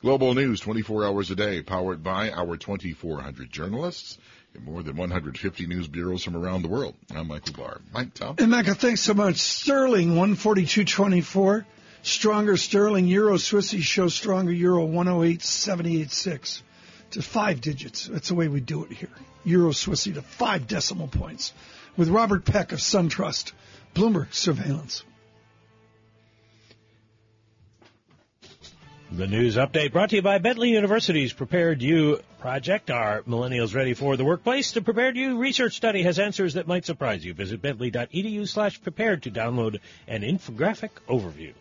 Global 0.00 0.34
news 0.34 0.60
24 0.60 1.04
hours 1.04 1.30
a 1.30 1.36
day, 1.36 1.62
powered 1.62 2.02
by 2.02 2.30
our 2.30 2.56
2,400 2.56 3.50
journalists 3.50 4.18
in 4.54 4.64
more 4.64 4.82
than 4.82 4.96
150 4.96 5.66
news 5.66 5.86
bureaus 5.86 6.24
from 6.24 6.36
around 6.36 6.62
the 6.62 6.68
world. 6.68 6.94
I'm 7.14 7.28
Michael 7.28 7.52
Barr. 7.52 7.80
Mike, 7.92 8.14
Tom? 8.14 8.36
And 8.38 8.50
Micah, 8.50 8.74
thanks 8.74 9.02
so 9.02 9.12
much. 9.12 9.36
Sterling, 9.36 10.12
142.24. 10.14 11.66
Stronger 12.04 12.58
sterling. 12.58 13.06
Euro 13.06 13.38
Swissy 13.38 13.80
shows 13.80 14.14
stronger 14.14 14.52
euro, 14.52 14.86
108.786. 14.86 16.60
To 17.12 17.22
five 17.22 17.62
digits. 17.62 18.06
That's 18.06 18.28
the 18.28 18.34
way 18.34 18.46
we 18.48 18.60
do 18.60 18.84
it 18.84 18.92
here. 18.92 19.08
Euro 19.44 19.70
Swissy 19.70 20.12
to 20.12 20.20
five 20.20 20.66
decimal 20.66 21.08
points. 21.08 21.54
With 21.96 22.10
Robert 22.10 22.44
Peck 22.44 22.72
of 22.72 22.80
SunTrust, 22.80 23.52
Bloomberg 23.94 24.34
Surveillance. 24.34 25.02
The 29.10 29.26
news 29.26 29.56
update 29.56 29.92
brought 29.92 30.10
to 30.10 30.16
you 30.16 30.22
by 30.22 30.36
Bentley 30.38 30.70
University's 30.70 31.32
PreparedU 31.32 32.20
project. 32.38 32.90
Are 32.90 33.22
millennials 33.22 33.74
ready 33.74 33.94
for 33.94 34.18
the 34.18 34.24
workplace? 34.24 34.72
The 34.72 34.82
PreparedU 34.82 35.38
research 35.38 35.76
study 35.76 36.02
has 36.02 36.18
answers 36.18 36.54
that 36.54 36.66
might 36.66 36.84
surprise 36.84 37.24
you. 37.24 37.32
Visit 37.32 37.62
bentley.edu 37.62 38.46
slash 38.46 38.82
prepared 38.82 39.22
to 39.22 39.30
download 39.30 39.78
an 40.06 40.20
infographic 40.20 40.90
overview. 41.08 41.54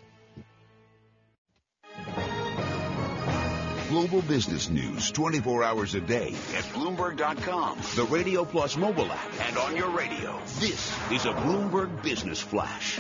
Global 3.94 4.24
business 4.24 4.72
news 4.72 5.12
24 5.12 5.64
hours 5.64 5.94
a 5.94 6.02
day 6.02 6.34
at 6.56 6.64
Bloomberg.com, 6.74 7.78
the 7.96 8.06
Radio 8.06 8.44
Plus 8.44 8.76
mobile 8.76 9.12
app, 9.12 9.32
and 9.42 9.56
on 9.56 9.78
your 9.78 9.92
radio. 9.92 10.36
This 10.60 10.92
is 11.12 11.26
a 11.26 11.32
Bloomberg 11.32 12.02
Business 12.02 12.42
Flash. 12.42 13.00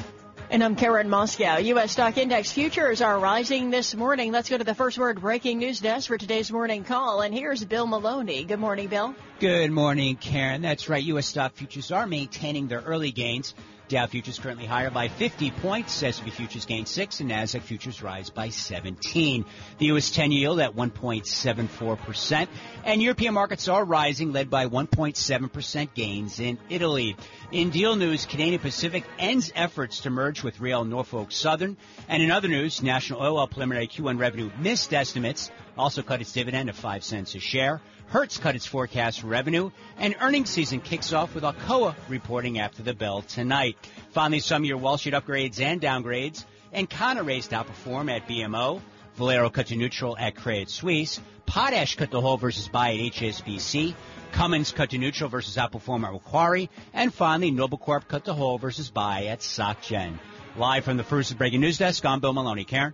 And 0.51 0.63
I'm 0.63 0.75
Karen 0.75 1.09
Moskow. 1.09 1.65
U.S. 1.65 1.93
stock 1.93 2.19
index 2.19 2.51
futures 2.51 3.01
are 3.01 3.17
rising 3.17 3.71
this 3.71 3.95
morning. 3.95 4.31
Let's 4.31 4.51
go 4.51 4.57
to 4.59 4.63
the 4.63 4.75
first 4.75 4.99
word 4.99 5.19
breaking 5.19 5.57
news 5.57 5.79
desk 5.79 6.09
for 6.09 6.19
today's 6.19 6.51
morning 6.51 6.83
call. 6.83 7.21
And 7.21 7.33
here's 7.33 7.65
Bill 7.65 7.87
Maloney. 7.87 8.43
Good 8.43 8.59
morning, 8.59 8.87
Bill. 8.87 9.15
Good 9.39 9.71
morning, 9.71 10.15
Karen. 10.15 10.61
That's 10.61 10.89
right. 10.89 11.03
U.S. 11.05 11.25
stock 11.25 11.55
futures 11.55 11.91
are 11.91 12.05
maintaining 12.05 12.67
their 12.67 12.81
early 12.81 13.11
gains. 13.11 13.55
Dow 13.89 14.07
futures 14.07 14.39
currently 14.39 14.65
higher 14.65 14.89
by 14.89 15.09
50 15.09 15.51
points. 15.51 16.01
S&P 16.01 16.29
futures 16.29 16.65
gain 16.65 16.85
6 16.85 17.19
and 17.19 17.29
Nasdaq 17.29 17.61
futures 17.61 18.01
rise 18.01 18.29
by 18.29 18.49
17. 18.49 19.45
The 19.77 19.85
U.S. 19.87 20.09
10 20.11 20.31
yield 20.31 20.59
at 20.61 20.75
1.74%. 20.75 22.47
And 22.85 23.01
European 23.01 23.33
markets 23.33 23.67
are 23.67 23.83
rising, 23.83 24.31
led 24.31 24.49
by 24.49 24.67
1.7% 24.67 25.93
gains 25.93 26.39
in 26.39 26.57
Italy. 26.69 27.17
In 27.51 27.71
deal 27.71 27.95
news, 27.95 28.25
Canadian 28.25 28.61
Pacific 28.61 29.03
ends 29.19 29.51
efforts 29.53 29.99
to 30.01 30.09
merge 30.09 30.43
with 30.43 30.61
Rail 30.61 30.85
Norfolk 30.85 31.31
Southern. 31.31 31.75
And 32.07 32.23
in 32.23 32.31
other 32.31 32.47
news, 32.47 32.81
National 32.81 33.21
Oil 33.21 33.47
preliminary 33.47 33.87
Q1 33.87 34.17
revenue 34.17 34.49
missed 34.59 34.93
estimates, 34.93 35.51
also 35.77 36.01
cut 36.01 36.21
its 36.21 36.31
dividend 36.31 36.67
to 36.67 36.73
5 36.73 37.03
cents 37.03 37.35
a 37.35 37.39
share. 37.39 37.81
Hertz 38.07 38.37
cut 38.37 38.55
its 38.55 38.65
forecast 38.65 39.21
for 39.21 39.27
revenue, 39.27 39.71
and 39.97 40.15
earnings 40.21 40.49
season 40.49 40.81
kicks 40.81 41.13
off 41.13 41.33
with 41.33 41.43
Alcoa 41.43 41.95
reporting 42.09 42.59
after 42.59 42.83
the 42.83 42.93
bell 42.93 43.21
tonight. 43.23 43.77
Finally, 44.11 44.39
some 44.39 44.63
of 44.63 44.67
your 44.67 44.77
Wall 44.77 44.97
Street 44.97 45.15
upgrades 45.15 45.59
and 45.59 45.81
downgrades. 45.81 46.45
Encana 46.73 47.25
raised 47.25 47.51
outperform 47.51 48.15
at 48.15 48.27
BMO. 48.27 48.81
Valero 49.15 49.49
cut 49.49 49.67
to 49.67 49.75
neutral 49.75 50.17
at 50.17 50.35
Credit 50.35 50.69
Suisse. 50.69 51.21
Potash 51.45 51.95
cut 51.95 52.11
to 52.11 52.21
hold 52.21 52.41
versus 52.41 52.67
buy 52.67 52.93
at 52.93 52.99
HSBC. 53.13 53.95
Cummins 54.31 54.71
cut 54.71 54.89
to 54.89 54.97
neutral 54.97 55.29
versus 55.29 55.55
outperform 55.55 56.03
at 56.03 56.13
Macquarie. 56.13 56.69
And 56.93 57.13
finally, 57.13 57.51
Noble 57.51 57.77
Corp 57.77 58.07
cut 58.07 58.25
to 58.25 58.33
hold 58.33 58.61
versus 58.61 58.89
buy 58.89 59.25
at 59.25 59.39
SocGen. 59.39 60.19
Live 60.57 60.83
from 60.83 60.97
the 60.97 61.03
first 61.03 61.37
breaking 61.37 61.61
news 61.61 61.77
desk, 61.77 62.05
I'm 62.05 62.19
Bill 62.19 62.33
Maloney. 62.33 62.63
Karen? 62.63 62.93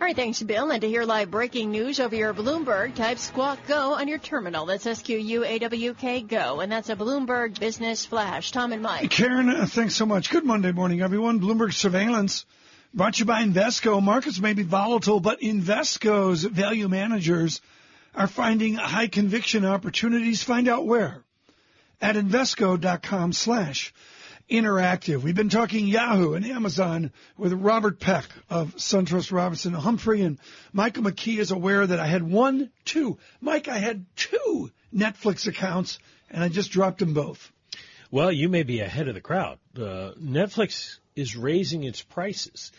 All 0.00 0.06
right, 0.06 0.16
thanks, 0.16 0.42
Bill. 0.42 0.70
And 0.70 0.80
to 0.80 0.88
hear 0.88 1.04
live 1.04 1.30
breaking 1.30 1.72
news 1.72 2.00
over 2.00 2.16
your 2.16 2.32
Bloomberg, 2.32 2.94
type 2.94 3.18
Squawk 3.18 3.58
Go 3.66 3.92
on 3.92 4.08
your 4.08 4.16
terminal. 4.16 4.64
That's 4.64 4.86
S-Q-U-A-W-K 4.86 6.22
Go. 6.22 6.60
And 6.60 6.72
that's 6.72 6.88
a 6.88 6.96
Bloomberg 6.96 7.60
Business 7.60 8.06
Flash. 8.06 8.50
Tom 8.50 8.72
and 8.72 8.82
Mike. 8.82 9.10
Karen, 9.10 9.50
uh, 9.50 9.66
thanks 9.66 9.94
so 9.94 10.06
much. 10.06 10.30
Good 10.30 10.46
Monday 10.46 10.72
morning, 10.72 11.02
everyone. 11.02 11.38
Bloomberg 11.38 11.74
Surveillance 11.74 12.46
brought 12.94 13.12
to 13.14 13.18
you 13.18 13.24
by 13.26 13.42
Invesco. 13.42 14.02
Markets 14.02 14.40
may 14.40 14.54
be 14.54 14.62
volatile, 14.62 15.20
but 15.20 15.42
Invesco's 15.42 16.44
value 16.44 16.88
managers 16.88 17.60
are 18.14 18.26
finding 18.26 18.76
high 18.76 19.08
conviction 19.08 19.66
opportunities. 19.66 20.42
Find 20.42 20.66
out 20.66 20.86
where 20.86 21.22
at 22.00 22.16
Invesco.com 22.16 23.34
slash 23.34 23.92
interactive. 24.50 25.22
We've 25.22 25.34
been 25.34 25.48
talking 25.48 25.86
Yahoo 25.86 26.34
and 26.34 26.44
Amazon 26.44 27.12
with 27.36 27.52
Robert 27.52 28.00
Peck 28.00 28.26
of 28.48 28.74
SunTrust 28.76 29.32
Robinson 29.32 29.72
Humphrey 29.72 30.22
and 30.22 30.38
Michael 30.72 31.04
McKee 31.04 31.38
is 31.38 31.50
aware 31.50 31.86
that 31.86 32.00
I 32.00 32.06
had 32.06 32.22
one, 32.22 32.70
two. 32.84 33.18
Mike, 33.40 33.68
I 33.68 33.78
had 33.78 34.06
two 34.16 34.70
Netflix 34.94 35.46
accounts 35.46 35.98
and 36.30 36.42
I 36.42 36.48
just 36.48 36.70
dropped 36.70 36.98
them 36.98 37.14
both. 37.14 37.52
Well, 38.10 38.32
you 38.32 38.48
may 38.48 38.64
be 38.64 38.80
ahead 38.80 39.08
of 39.08 39.14
the 39.14 39.20
crowd. 39.20 39.58
Uh, 39.76 40.12
Netflix 40.20 40.98
is 41.14 41.36
raising 41.36 41.84
its 41.84 42.02
prices. 42.02 42.72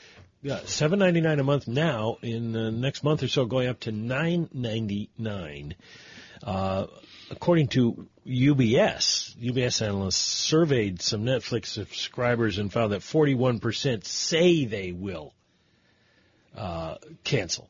Yeah, 0.44 0.60
seven 0.66 1.00
ninety 1.00 1.22
nine 1.22 1.40
a 1.40 1.44
month 1.44 1.68
now. 1.68 2.18
In 2.24 2.52
the 2.52 2.72
next 2.72 3.04
month 3.04 3.22
or 3.22 3.28
so, 3.28 3.46
going 3.46 3.68
up 3.68 3.82
to 3.82 3.92
nine 3.92 4.50
ninety 4.52 5.12
nine. 5.18 5.76
Uh, 6.44 6.88
according 7.30 7.68
to 7.70 8.08
UBS, 8.26 9.36
UBS 9.38 9.82
analysts 9.82 10.18
surveyed 10.18 11.02
some 11.02 11.24
Netflix 11.24 11.68
subscribers 11.68 12.58
and 12.58 12.72
found 12.72 12.92
that 12.92 13.04
forty 13.04 13.36
one 13.36 13.60
percent 13.60 14.06
say 14.06 14.66
they 14.66 14.92
will 14.92 15.34
uh, 16.56 16.96
cancel, 17.24 17.70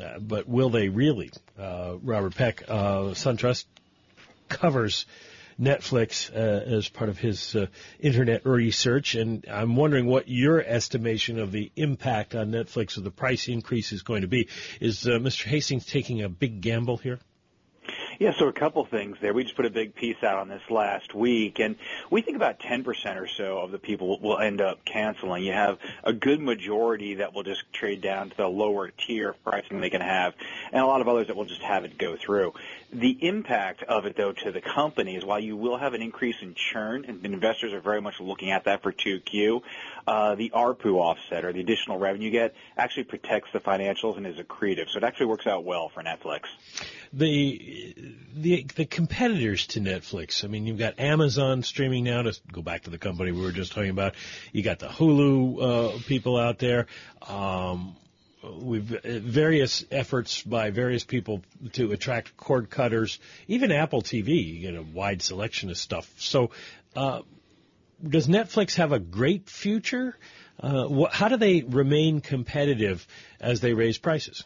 uh, 0.00 0.18
but 0.18 0.48
will 0.48 0.70
they 0.70 0.88
really? 0.88 1.30
Uh, 1.58 1.96
Robert 2.02 2.34
Peck, 2.34 2.64
uh, 2.68 3.12
SunTrust 3.12 3.64
covers 4.48 5.06
Netflix 5.60 6.34
uh, 6.34 6.38
as 6.38 6.88
part 6.88 7.10
of 7.10 7.18
his 7.18 7.54
uh, 7.54 7.66
internet 7.98 8.46
research, 8.46 9.14
and 9.14 9.44
I'm 9.50 9.76
wondering 9.76 10.06
what 10.06 10.28
your 10.28 10.62
estimation 10.62 11.38
of 11.38 11.52
the 11.52 11.70
impact 11.76 12.34
on 12.34 12.50
Netflix 12.50 12.96
of 12.96 13.04
the 13.04 13.10
price 13.10 13.48
increase 13.48 13.92
is 13.92 14.02
going 14.02 14.22
to 14.22 14.28
be. 14.28 14.48
Is 14.80 15.06
uh, 15.06 15.12
Mr. 15.12 15.44
Hastings 15.44 15.84
taking 15.84 16.22
a 16.22 16.28
big 16.28 16.62
gamble 16.62 16.96
here? 16.96 17.18
Yeah, 18.20 18.34
so 18.38 18.48
a 18.48 18.52
couple 18.52 18.84
things 18.84 19.16
there. 19.22 19.32
We 19.32 19.44
just 19.44 19.56
put 19.56 19.64
a 19.64 19.70
big 19.70 19.94
piece 19.94 20.22
out 20.22 20.36
on 20.36 20.50
this 20.50 20.60
last 20.68 21.14
week, 21.14 21.58
and 21.58 21.76
we 22.10 22.20
think 22.20 22.36
about 22.36 22.60
10% 22.60 22.84
or 23.16 23.26
so 23.26 23.60
of 23.60 23.70
the 23.70 23.78
people 23.78 24.20
will 24.20 24.38
end 24.38 24.60
up 24.60 24.84
canceling. 24.84 25.42
You 25.42 25.52
have 25.52 25.78
a 26.04 26.12
good 26.12 26.38
majority 26.38 27.14
that 27.14 27.32
will 27.32 27.44
just 27.44 27.62
trade 27.72 28.02
down 28.02 28.28
to 28.28 28.36
the 28.36 28.46
lower 28.46 28.90
tier 28.90 29.34
pricing 29.42 29.80
they 29.80 29.88
can 29.88 30.02
have, 30.02 30.34
and 30.70 30.82
a 30.82 30.86
lot 30.86 31.00
of 31.00 31.08
others 31.08 31.28
that 31.28 31.36
will 31.36 31.46
just 31.46 31.62
have 31.62 31.86
it 31.86 31.96
go 31.96 32.14
through. 32.14 32.52
The 32.92 33.16
impact 33.26 33.84
of 33.84 34.04
it, 34.04 34.18
though, 34.18 34.32
to 34.32 34.52
the 34.52 34.60
company 34.60 35.16
is 35.16 35.24
while 35.24 35.40
you 35.40 35.56
will 35.56 35.78
have 35.78 35.94
an 35.94 36.02
increase 36.02 36.36
in 36.42 36.52
churn, 36.52 37.06
and 37.08 37.24
investors 37.24 37.72
are 37.72 37.80
very 37.80 38.02
much 38.02 38.20
looking 38.20 38.50
at 38.50 38.64
that 38.64 38.82
for 38.82 38.92
2Q, 38.92 39.62
uh, 40.06 40.34
the 40.34 40.50
ARPU 40.50 40.96
offset 40.96 41.46
or 41.46 41.54
the 41.54 41.60
additional 41.60 41.98
revenue 41.98 42.26
you 42.26 42.30
get 42.30 42.54
actually 42.76 43.04
protects 43.04 43.48
the 43.54 43.60
financials 43.60 44.18
and 44.18 44.26
is 44.26 44.36
accretive. 44.36 44.90
So 44.90 44.98
it 44.98 45.04
actually 45.04 45.26
works 45.26 45.46
out 45.46 45.64
well 45.64 45.88
for 45.88 46.02
Netflix. 46.02 46.42
The 47.12 47.94
the 48.36 48.66
the 48.76 48.84
competitors 48.84 49.66
to 49.68 49.80
Netflix. 49.80 50.44
I 50.44 50.48
mean, 50.48 50.66
you've 50.66 50.78
got 50.78 51.00
Amazon 51.00 51.64
streaming 51.64 52.04
now. 52.04 52.22
To 52.22 52.38
go 52.52 52.62
back 52.62 52.82
to 52.82 52.90
the 52.90 52.98
company 52.98 53.32
we 53.32 53.42
were 53.42 53.50
just 53.50 53.72
talking 53.72 53.90
about, 53.90 54.14
you 54.52 54.62
got 54.62 54.78
the 54.78 54.86
Hulu 54.86 55.96
uh, 55.96 55.98
people 56.06 56.36
out 56.36 56.60
there. 56.60 56.86
Um, 57.26 57.96
we've 58.44 58.94
uh, 58.94 59.18
various 59.18 59.84
efforts 59.90 60.42
by 60.42 60.70
various 60.70 61.02
people 61.02 61.42
to 61.72 61.90
attract 61.90 62.36
cord 62.36 62.70
cutters. 62.70 63.18
Even 63.48 63.72
Apple 63.72 64.02
TV, 64.02 64.44
you 64.44 64.60
get 64.60 64.76
a 64.76 64.82
wide 64.82 65.20
selection 65.20 65.68
of 65.70 65.76
stuff. 65.76 66.08
So, 66.18 66.50
uh, 66.94 67.22
does 68.06 68.28
Netflix 68.28 68.76
have 68.76 68.92
a 68.92 69.00
great 69.00 69.50
future? 69.50 70.16
Uh, 70.60 70.86
wh- 70.88 71.12
how 71.12 71.28
do 71.28 71.36
they 71.36 71.62
remain 71.62 72.20
competitive 72.20 73.06
as 73.40 73.60
they 73.60 73.74
raise 73.74 73.98
prices? 73.98 74.44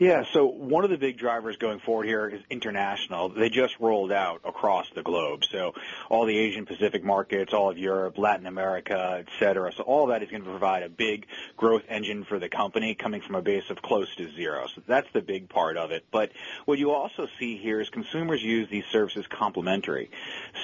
Yeah, 0.00 0.24
so 0.32 0.46
one 0.46 0.84
of 0.84 0.88
the 0.88 0.96
big 0.96 1.18
drivers 1.18 1.58
going 1.58 1.78
forward 1.78 2.06
here 2.06 2.26
is 2.26 2.40
international. 2.48 3.28
They 3.28 3.50
just 3.50 3.78
rolled 3.78 4.12
out 4.12 4.40
across 4.46 4.86
the 4.94 5.02
globe. 5.02 5.44
So 5.44 5.74
all 6.08 6.24
the 6.24 6.38
Asian 6.38 6.64
Pacific 6.64 7.04
markets, 7.04 7.52
all 7.52 7.68
of 7.68 7.76
Europe, 7.76 8.16
Latin 8.16 8.46
America, 8.46 9.16
et 9.18 9.28
cetera. 9.38 9.70
So 9.74 9.82
all 9.82 10.06
that 10.06 10.22
is 10.22 10.30
going 10.30 10.42
to 10.42 10.48
provide 10.48 10.84
a 10.84 10.88
big 10.88 11.26
growth 11.58 11.82
engine 11.86 12.24
for 12.24 12.38
the 12.38 12.48
company 12.48 12.94
coming 12.94 13.20
from 13.20 13.34
a 13.34 13.42
base 13.42 13.68
of 13.68 13.82
close 13.82 14.08
to 14.16 14.32
zero. 14.34 14.68
So 14.74 14.80
that's 14.86 15.08
the 15.12 15.20
big 15.20 15.50
part 15.50 15.76
of 15.76 15.90
it. 15.90 16.06
But 16.10 16.32
what 16.64 16.78
you 16.78 16.92
also 16.92 17.28
see 17.38 17.58
here 17.58 17.78
is 17.78 17.90
consumers 17.90 18.42
use 18.42 18.70
these 18.70 18.86
services 18.90 19.26
complementary. 19.28 20.10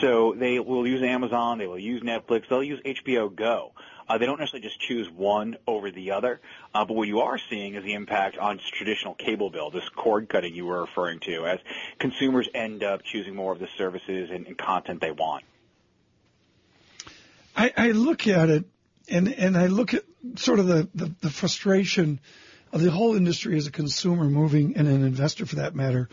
So 0.00 0.32
they 0.32 0.60
will 0.60 0.86
use 0.86 1.02
Amazon, 1.02 1.58
they 1.58 1.66
will 1.66 1.78
use 1.78 2.02
Netflix, 2.02 2.48
they'll 2.48 2.62
use 2.62 2.80
HBO 2.80 3.36
Go. 3.36 3.72
Uh, 4.08 4.18
they 4.18 4.26
don't 4.26 4.38
necessarily 4.38 4.66
just 4.66 4.80
choose 4.80 5.08
one 5.10 5.56
over 5.66 5.90
the 5.90 6.12
other, 6.12 6.40
uh, 6.74 6.84
but 6.84 6.94
what 6.94 7.08
you 7.08 7.20
are 7.20 7.38
seeing 7.50 7.74
is 7.74 7.84
the 7.84 7.94
impact 7.94 8.38
on 8.38 8.60
traditional 8.72 9.14
cable 9.14 9.50
bill, 9.50 9.70
this 9.70 9.88
cord 9.96 10.28
cutting 10.28 10.54
you 10.54 10.64
were 10.66 10.82
referring 10.82 11.18
to, 11.20 11.46
as 11.46 11.58
consumers 11.98 12.48
end 12.54 12.84
up 12.84 13.02
choosing 13.02 13.34
more 13.34 13.52
of 13.52 13.58
the 13.58 13.68
services 13.76 14.30
and, 14.32 14.46
and 14.46 14.56
content 14.56 15.00
they 15.00 15.10
want. 15.10 15.44
I, 17.56 17.72
I 17.76 17.90
look 17.92 18.26
at 18.26 18.50
it 18.50 18.64
and 19.08 19.32
and 19.32 19.56
I 19.56 19.66
look 19.66 19.94
at 19.94 20.04
sort 20.36 20.58
of 20.58 20.66
the, 20.66 20.88
the, 20.94 21.14
the 21.20 21.30
frustration 21.30 22.20
of 22.72 22.82
the 22.82 22.90
whole 22.90 23.16
industry 23.16 23.56
as 23.56 23.66
a 23.66 23.70
consumer 23.70 24.24
moving 24.24 24.76
and 24.76 24.86
an 24.88 25.04
investor 25.04 25.46
for 25.46 25.56
that 25.56 25.74
matter 25.74 26.08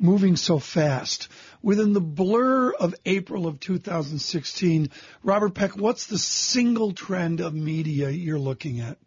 moving 0.00 0.36
so 0.36 0.58
fast. 0.58 1.28
Within 1.62 1.92
the 1.92 2.00
blur 2.00 2.72
of 2.72 2.94
April 3.04 3.46
of 3.46 3.60
2016, 3.60 4.90
Robert 5.22 5.54
Peck, 5.54 5.76
what's 5.76 6.06
the 6.06 6.18
single 6.18 6.92
trend 6.92 7.40
of 7.40 7.54
media 7.54 8.10
you're 8.10 8.38
looking 8.38 8.80
at? 8.80 8.98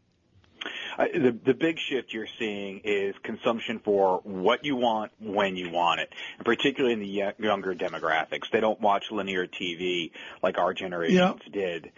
The 1.08 1.38
the 1.46 1.54
big 1.54 1.78
shift 1.80 2.14
you're 2.14 2.28
seeing 2.40 2.82
is 2.84 3.16
consumption 3.24 3.80
for 3.80 4.20
what 4.24 4.66
you 4.66 4.76
want 4.76 5.12
when 5.20 5.56
you 5.56 5.70
want 5.70 6.02
it, 6.02 6.10
and 6.38 6.46
particularly 6.46 6.94
in 6.94 7.00
the 7.00 7.34
younger 7.40 7.74
demographics. 7.74 8.52
They 8.52 8.60
don't 8.60 8.80
watch 8.80 9.06
linear 9.12 9.48
TV 9.48 10.12
like 10.44 10.58
our 10.58 10.74
generations 10.74 11.42
yep. 11.44 11.54
did. 11.54 11.92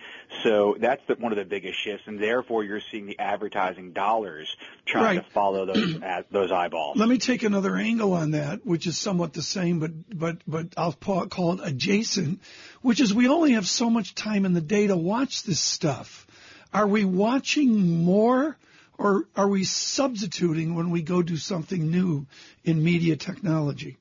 So 0.44 0.76
that's 0.80 1.02
the, 1.08 1.16
one 1.16 1.32
of 1.32 1.38
the 1.38 1.46
biggest 1.46 1.84
shifts, 1.84 2.04
and 2.08 2.22
therefore 2.22 2.64
you're 2.64 2.82
seeing 2.92 3.06
the 3.06 3.20
advertising 3.20 3.94
dollars 3.94 4.56
trying 4.86 5.18
right. 5.18 5.26
to 5.26 5.32
follow 5.32 5.66
those 5.66 6.00
those 6.32 6.52
eyeballs. 6.52 6.98
Let 6.98 7.10
me 7.10 7.18
take 7.18 7.44
another 7.44 7.76
angle 7.76 8.14
on 8.14 8.32
that, 8.32 8.66
which 8.66 8.88
is 8.88 8.98
somewhat 8.98 9.34
the 9.34 9.42
same, 9.42 9.80
but 9.80 9.92
but 10.18 10.38
but 10.48 10.68
I'll 10.78 10.94
call 10.94 11.54
it 11.54 11.60
adjacent, 11.64 12.42
which 12.82 13.00
is 13.00 13.14
we 13.14 13.28
only 13.28 13.54
have 13.54 13.68
so 13.68 13.90
much 13.90 14.16
time 14.16 14.46
in 14.46 14.54
the 14.54 14.62
day 14.62 14.88
to 14.88 14.96
watch 14.96 15.44
this 15.44 15.60
stuff. 15.60 16.28
Are 16.74 16.88
we 16.88 17.06
watching 17.06 18.04
more? 18.04 18.58
Or 18.98 19.28
are 19.36 19.48
we 19.48 19.64
substituting 19.64 20.76
when 20.76 20.90
we 20.90 21.02
go 21.02 21.22
do 21.22 21.38
something 21.38 21.90
new 21.90 22.28
in 22.64 22.84
media 22.84 23.16
technology? 23.16 23.98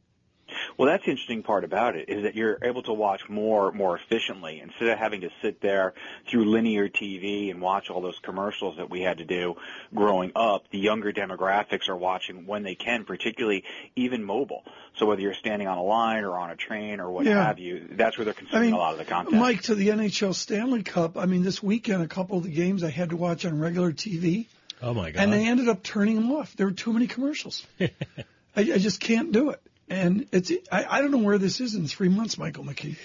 Well, 0.76 0.88
that's 0.88 1.04
the 1.04 1.10
interesting 1.10 1.42
part 1.42 1.64
about 1.64 1.96
it 1.96 2.08
is 2.08 2.22
that 2.24 2.34
you're 2.34 2.58
able 2.62 2.82
to 2.84 2.92
watch 2.92 3.28
more 3.28 3.72
more 3.72 3.96
efficiently 3.96 4.60
instead 4.60 4.88
of 4.88 4.98
having 4.98 5.22
to 5.22 5.30
sit 5.42 5.60
there 5.60 5.94
through 6.30 6.50
linear 6.50 6.88
TV 6.88 7.50
and 7.50 7.60
watch 7.60 7.90
all 7.90 8.00
those 8.00 8.18
commercials 8.22 8.76
that 8.76 8.90
we 8.90 9.02
had 9.02 9.18
to 9.18 9.24
do 9.24 9.54
growing 9.94 10.32
up. 10.34 10.64
The 10.70 10.78
younger 10.78 11.12
demographics 11.12 11.88
are 11.88 11.96
watching 11.96 12.46
when 12.46 12.62
they 12.62 12.74
can, 12.74 13.04
particularly 13.04 13.64
even 13.96 14.24
mobile. 14.24 14.64
So 14.98 15.06
whether 15.06 15.20
you're 15.20 15.34
standing 15.34 15.68
on 15.68 15.78
a 15.78 15.82
line 15.82 16.24
or 16.24 16.38
on 16.38 16.50
a 16.50 16.56
train 16.56 17.00
or 17.00 17.10
what 17.10 17.26
yeah. 17.26 17.44
have 17.44 17.58
you, 17.58 17.88
that's 17.92 18.18
where 18.18 18.24
they're 18.24 18.34
consuming 18.34 18.62
I 18.62 18.66
mean, 18.66 18.74
a 18.74 18.78
lot 18.78 18.92
of 18.92 18.98
the 18.98 19.04
content. 19.04 19.36
Mike, 19.36 19.62
to 19.62 19.74
the 19.74 19.88
NHL 19.88 20.34
Stanley 20.34 20.82
Cup, 20.82 21.16
I 21.16 21.26
mean, 21.26 21.42
this 21.42 21.62
weekend, 21.62 22.02
a 22.02 22.08
couple 22.08 22.38
of 22.38 22.44
the 22.44 22.50
games 22.50 22.84
I 22.84 22.90
had 22.90 23.10
to 23.10 23.16
watch 23.16 23.44
on 23.44 23.58
regular 23.58 23.92
TV. 23.92 24.46
Oh 24.82 24.94
my 24.94 25.12
god! 25.12 25.22
And 25.22 25.32
they 25.32 25.46
ended 25.46 25.68
up 25.68 25.82
turning 25.82 26.16
them 26.16 26.32
off. 26.32 26.54
There 26.56 26.66
were 26.66 26.72
too 26.72 26.92
many 26.92 27.06
commercials. 27.06 27.64
I, 27.80 27.90
I, 28.56 28.78
just 28.78 29.00
can't 29.00 29.32
do 29.32 29.50
it. 29.50 29.62
And 29.88 30.26
it's 30.32 30.50
I, 30.70 30.84
I, 30.84 31.00
don't 31.00 31.12
know 31.12 31.18
where 31.18 31.38
this 31.38 31.60
is 31.60 31.74
in 31.74 31.86
three 31.86 32.08
months, 32.08 32.36
Michael 32.36 32.64
McKee. 32.64 32.96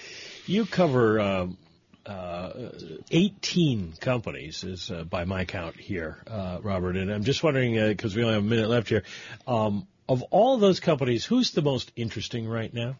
You 0.46 0.66
cover 0.66 1.20
um, 1.20 1.58
uh, 2.04 2.70
18 3.10 3.94
companies, 4.00 4.64
is 4.64 4.90
uh, 4.90 5.04
by 5.04 5.24
my 5.24 5.44
count 5.44 5.76
here, 5.76 6.18
uh, 6.26 6.58
Robert. 6.62 6.96
And 6.96 7.12
I'm 7.12 7.24
just 7.24 7.42
wondering 7.42 7.74
because 7.74 8.14
uh, 8.14 8.16
we 8.16 8.22
only 8.24 8.34
have 8.34 8.44
a 8.44 8.46
minute 8.46 8.68
left 8.68 8.88
here. 8.88 9.04
Um, 9.46 9.86
of 10.08 10.22
all 10.24 10.56
those 10.56 10.80
companies, 10.80 11.24
who's 11.24 11.50
the 11.52 11.62
most 11.62 11.92
interesting 11.96 12.48
right 12.48 12.72
now? 12.72 12.96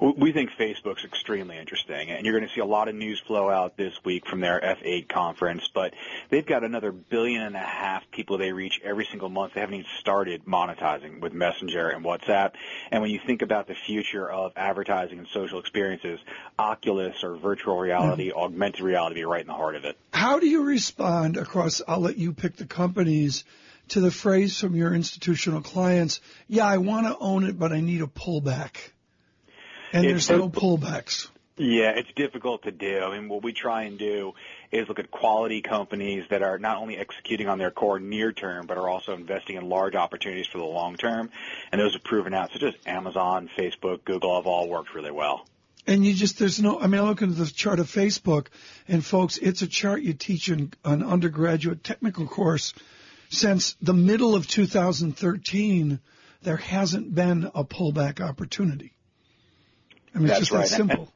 We 0.00 0.32
think 0.32 0.50
Facebook's 0.52 1.04
extremely 1.04 1.58
interesting, 1.58 2.10
and 2.10 2.24
you're 2.24 2.36
going 2.38 2.48
to 2.48 2.54
see 2.54 2.60
a 2.60 2.66
lot 2.66 2.88
of 2.88 2.94
news 2.94 3.20
flow 3.26 3.50
out 3.50 3.76
this 3.76 3.92
week 4.04 4.28
from 4.28 4.40
their 4.40 4.60
F8 4.60 5.08
conference. 5.08 5.68
But 5.74 5.92
they've 6.30 6.46
got 6.46 6.62
another 6.62 6.92
billion 6.92 7.42
and 7.42 7.56
a 7.56 7.58
half 7.58 8.08
people 8.12 8.38
they 8.38 8.52
reach 8.52 8.80
every 8.84 9.06
single 9.10 9.28
month. 9.28 9.54
They 9.54 9.60
haven't 9.60 9.74
even 9.74 9.86
started 9.98 10.44
monetizing 10.44 11.20
with 11.20 11.32
Messenger 11.32 11.88
and 11.88 12.04
WhatsApp. 12.04 12.52
And 12.92 13.02
when 13.02 13.10
you 13.10 13.18
think 13.26 13.42
about 13.42 13.66
the 13.66 13.74
future 13.74 14.30
of 14.30 14.52
advertising 14.56 15.18
and 15.18 15.26
social 15.34 15.58
experiences, 15.58 16.20
Oculus 16.58 17.24
or 17.24 17.36
virtual 17.36 17.76
reality, 17.76 18.30
mm-hmm. 18.30 18.38
augmented 18.38 18.82
reality, 18.82 19.24
right 19.24 19.40
in 19.40 19.48
the 19.48 19.52
heart 19.52 19.74
of 19.74 19.84
it. 19.84 19.98
How 20.12 20.38
do 20.38 20.46
you 20.46 20.62
respond 20.62 21.36
across? 21.36 21.82
I'll 21.88 22.00
let 22.00 22.18
you 22.18 22.32
pick 22.32 22.56
the 22.56 22.66
companies 22.66 23.44
to 23.88 24.00
the 24.00 24.10
phrase 24.10 24.60
from 24.60 24.76
your 24.76 24.94
institutional 24.94 25.62
clients, 25.62 26.20
yeah, 26.46 26.66
I 26.66 26.78
want 26.78 27.06
to 27.06 27.16
own 27.18 27.44
it, 27.44 27.58
but 27.58 27.72
I 27.72 27.80
need 27.80 28.02
a 28.02 28.06
pullback. 28.06 28.92
And 29.92 30.04
it's, 30.04 30.26
there's 30.26 30.38
no 30.38 30.48
pullbacks. 30.48 31.28
Yeah, 31.58 31.90
it's 31.90 32.10
difficult 32.14 32.62
to 32.62 32.70
do. 32.70 33.00
I 33.00 33.18
mean, 33.18 33.28
what 33.28 33.42
we 33.42 33.52
try 33.52 33.82
and 33.82 33.98
do 33.98 34.34
is 34.70 34.86
look 34.88 35.00
at 35.00 35.10
quality 35.10 35.60
companies 35.60 36.24
that 36.30 36.40
are 36.40 36.56
not 36.56 36.76
only 36.76 36.96
executing 36.96 37.48
on 37.48 37.58
their 37.58 37.72
core 37.72 37.98
near 37.98 38.32
term, 38.32 38.66
but 38.66 38.78
are 38.78 38.88
also 38.88 39.12
investing 39.14 39.56
in 39.56 39.68
large 39.68 39.96
opportunities 39.96 40.46
for 40.46 40.58
the 40.58 40.64
long 40.64 40.96
term. 40.96 41.30
And 41.72 41.80
those 41.80 41.94
have 41.94 42.04
proven 42.04 42.32
out. 42.32 42.50
So 42.52 42.60
just 42.60 42.76
Amazon, 42.86 43.50
Facebook, 43.58 44.04
Google 44.04 44.36
have 44.36 44.46
all 44.46 44.68
worked 44.68 44.94
really 44.94 45.10
well. 45.10 45.48
And 45.84 46.06
you 46.06 46.14
just, 46.14 46.38
there's 46.38 46.60
no, 46.60 46.78
I 46.78 46.86
mean, 46.86 47.00
I 47.00 47.04
look 47.04 47.22
at 47.22 47.34
the 47.34 47.46
chart 47.46 47.80
of 47.80 47.90
Facebook, 47.90 48.48
and 48.86 49.04
folks, 49.04 49.38
it's 49.38 49.62
a 49.62 49.66
chart 49.66 50.02
you 50.02 50.12
teach 50.12 50.50
in 50.50 50.72
an 50.84 51.02
undergraduate 51.02 51.82
technical 51.82 52.26
course. 52.26 52.72
Since 53.30 53.74
the 53.80 53.94
middle 53.94 54.36
of 54.36 54.46
2013, 54.46 55.98
there 56.42 56.56
hasn't 56.56 57.14
been 57.14 57.50
a 57.54 57.64
pullback 57.64 58.20
opportunity. 58.20 58.92
I 60.14 60.18
mean, 60.18 60.28
That's 60.28 60.40
it's 60.40 60.50
just 60.50 60.58
right. 60.58 60.68
that 60.68 60.76
simple. 60.88 61.12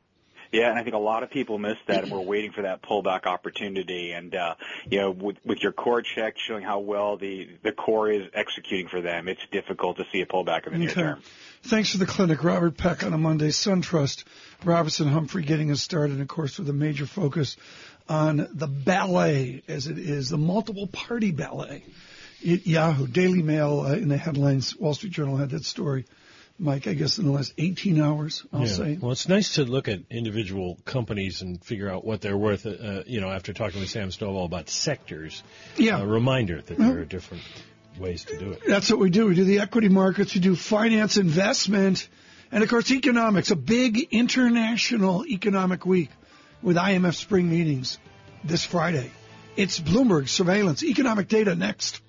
Yeah, 0.52 0.68
and 0.68 0.78
I 0.78 0.82
think 0.82 0.94
a 0.94 0.98
lot 0.98 1.22
of 1.22 1.30
people 1.30 1.58
miss 1.58 1.78
that, 1.86 2.02
and 2.02 2.12
we're 2.12 2.20
waiting 2.20 2.52
for 2.52 2.62
that 2.62 2.82
pullback 2.82 3.24
opportunity. 3.24 4.12
And 4.12 4.34
uh, 4.34 4.56
you 4.90 5.00
know, 5.00 5.10
with, 5.10 5.38
with 5.46 5.62
your 5.62 5.72
core 5.72 6.02
check 6.02 6.34
showing 6.36 6.62
how 6.62 6.80
well 6.80 7.16
the 7.16 7.48
the 7.62 7.72
core 7.72 8.10
is 8.10 8.26
executing 8.34 8.88
for 8.88 9.00
them, 9.00 9.28
it's 9.28 9.40
difficult 9.50 9.96
to 9.96 10.04
see 10.12 10.20
a 10.20 10.26
pullback 10.26 10.66
in 10.66 10.74
the 10.74 10.84
okay. 10.86 11.00
near 11.00 11.12
term. 11.14 11.22
Thanks 11.62 11.92
for 11.92 11.98
the 11.98 12.06
clinic, 12.06 12.44
Robert 12.44 12.76
Peck 12.76 13.02
on 13.02 13.14
a 13.14 13.18
Monday. 13.18 13.48
SunTrust, 13.48 14.24
Robinson 14.62 15.08
Humphrey 15.08 15.42
getting 15.42 15.70
us 15.70 15.80
started, 15.80 16.12
and 16.12 16.22
of 16.22 16.28
course, 16.28 16.58
with 16.58 16.68
a 16.68 16.74
major 16.74 17.06
focus 17.06 17.56
on 18.06 18.46
the 18.52 18.66
ballet, 18.66 19.62
as 19.68 19.86
it 19.86 19.98
is, 19.98 20.28
the 20.28 20.36
multiple 20.36 20.86
party 20.86 21.30
ballet. 21.30 21.82
Yahoo, 22.42 23.06
Daily 23.06 23.40
Mail 23.40 23.80
uh, 23.86 23.92
in 23.94 24.08
the 24.08 24.18
headlines, 24.18 24.76
Wall 24.76 24.92
Street 24.92 25.12
Journal 25.12 25.36
had 25.36 25.50
that 25.50 25.64
story 25.64 26.04
Mike, 26.58 26.86
I 26.86 26.94
guess 26.94 27.18
in 27.18 27.26
the 27.26 27.32
last 27.32 27.54
18 27.58 28.00
hours, 28.00 28.44
I'll 28.52 28.60
yeah. 28.60 28.66
say. 28.66 28.98
Well, 29.00 29.12
it's 29.12 29.28
nice 29.28 29.54
to 29.54 29.64
look 29.64 29.88
at 29.88 30.00
individual 30.10 30.78
companies 30.84 31.42
and 31.42 31.62
figure 31.62 31.90
out 31.90 32.04
what 32.04 32.20
they're 32.20 32.36
worth. 32.36 32.66
Uh, 32.66 33.02
you 33.06 33.20
know, 33.20 33.30
after 33.30 33.52
talking 33.52 33.80
with 33.80 33.90
Sam 33.90 34.10
Stovall 34.10 34.44
about 34.44 34.68
sectors, 34.68 35.42
yeah. 35.76 36.00
a 36.00 36.06
reminder 36.06 36.62
that 36.62 36.78
there 36.78 36.98
are 36.98 37.04
different. 37.04 37.42
ways 37.98 38.24
to 38.24 38.38
do 38.38 38.52
it. 38.52 38.62
That's 38.66 38.90
what 38.90 38.98
we 38.98 39.10
do. 39.10 39.26
We 39.26 39.34
do 39.34 39.44
the 39.44 39.60
equity 39.60 39.90
markets, 39.90 40.34
we 40.34 40.40
do 40.40 40.56
finance 40.56 41.18
investment, 41.18 42.08
and 42.50 42.62
of 42.62 42.70
course 42.70 42.90
economics, 42.90 43.50
a 43.50 43.56
big 43.56 43.98
international 44.10 45.26
economic 45.26 45.84
week 45.84 46.08
with 46.62 46.76
IMF 46.76 47.14
spring 47.14 47.50
meetings 47.50 47.98
this 48.44 48.64
Friday. 48.64 49.10
It's 49.56 49.78
Bloomberg 49.78 50.28
surveillance, 50.28 50.82
economic 50.82 51.28
data 51.28 51.54
next. 51.54 52.00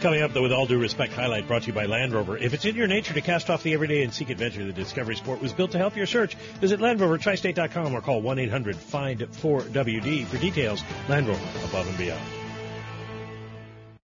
Coming 0.00 0.20
up, 0.20 0.34
though, 0.34 0.42
with 0.42 0.52
all 0.52 0.66
due 0.66 0.78
respect, 0.78 1.14
highlight 1.14 1.48
brought 1.48 1.62
to 1.62 1.68
you 1.68 1.72
by 1.72 1.86
Land 1.86 2.12
Rover. 2.12 2.36
If 2.36 2.52
it's 2.52 2.66
in 2.66 2.76
your 2.76 2.86
nature 2.86 3.14
to 3.14 3.22
cast 3.22 3.48
off 3.48 3.62
the 3.62 3.72
everyday 3.72 4.02
and 4.02 4.12
seek 4.12 4.28
adventure, 4.28 4.62
the 4.64 4.72
Discovery 4.72 5.16
Sport 5.16 5.40
was 5.40 5.54
built 5.54 5.70
to 5.70 5.78
help 5.78 5.96
your 5.96 6.04
search. 6.04 6.34
Visit 6.60 6.80
LandRover, 6.80 7.18
or 7.94 8.02
call 8.02 8.20
1-800-FIND-4WD 8.22 10.26
for 10.26 10.36
details. 10.36 10.82
Land 11.08 11.28
Rover, 11.28 11.40
above 11.64 11.88
and 11.88 11.96
beyond. 11.96 12.45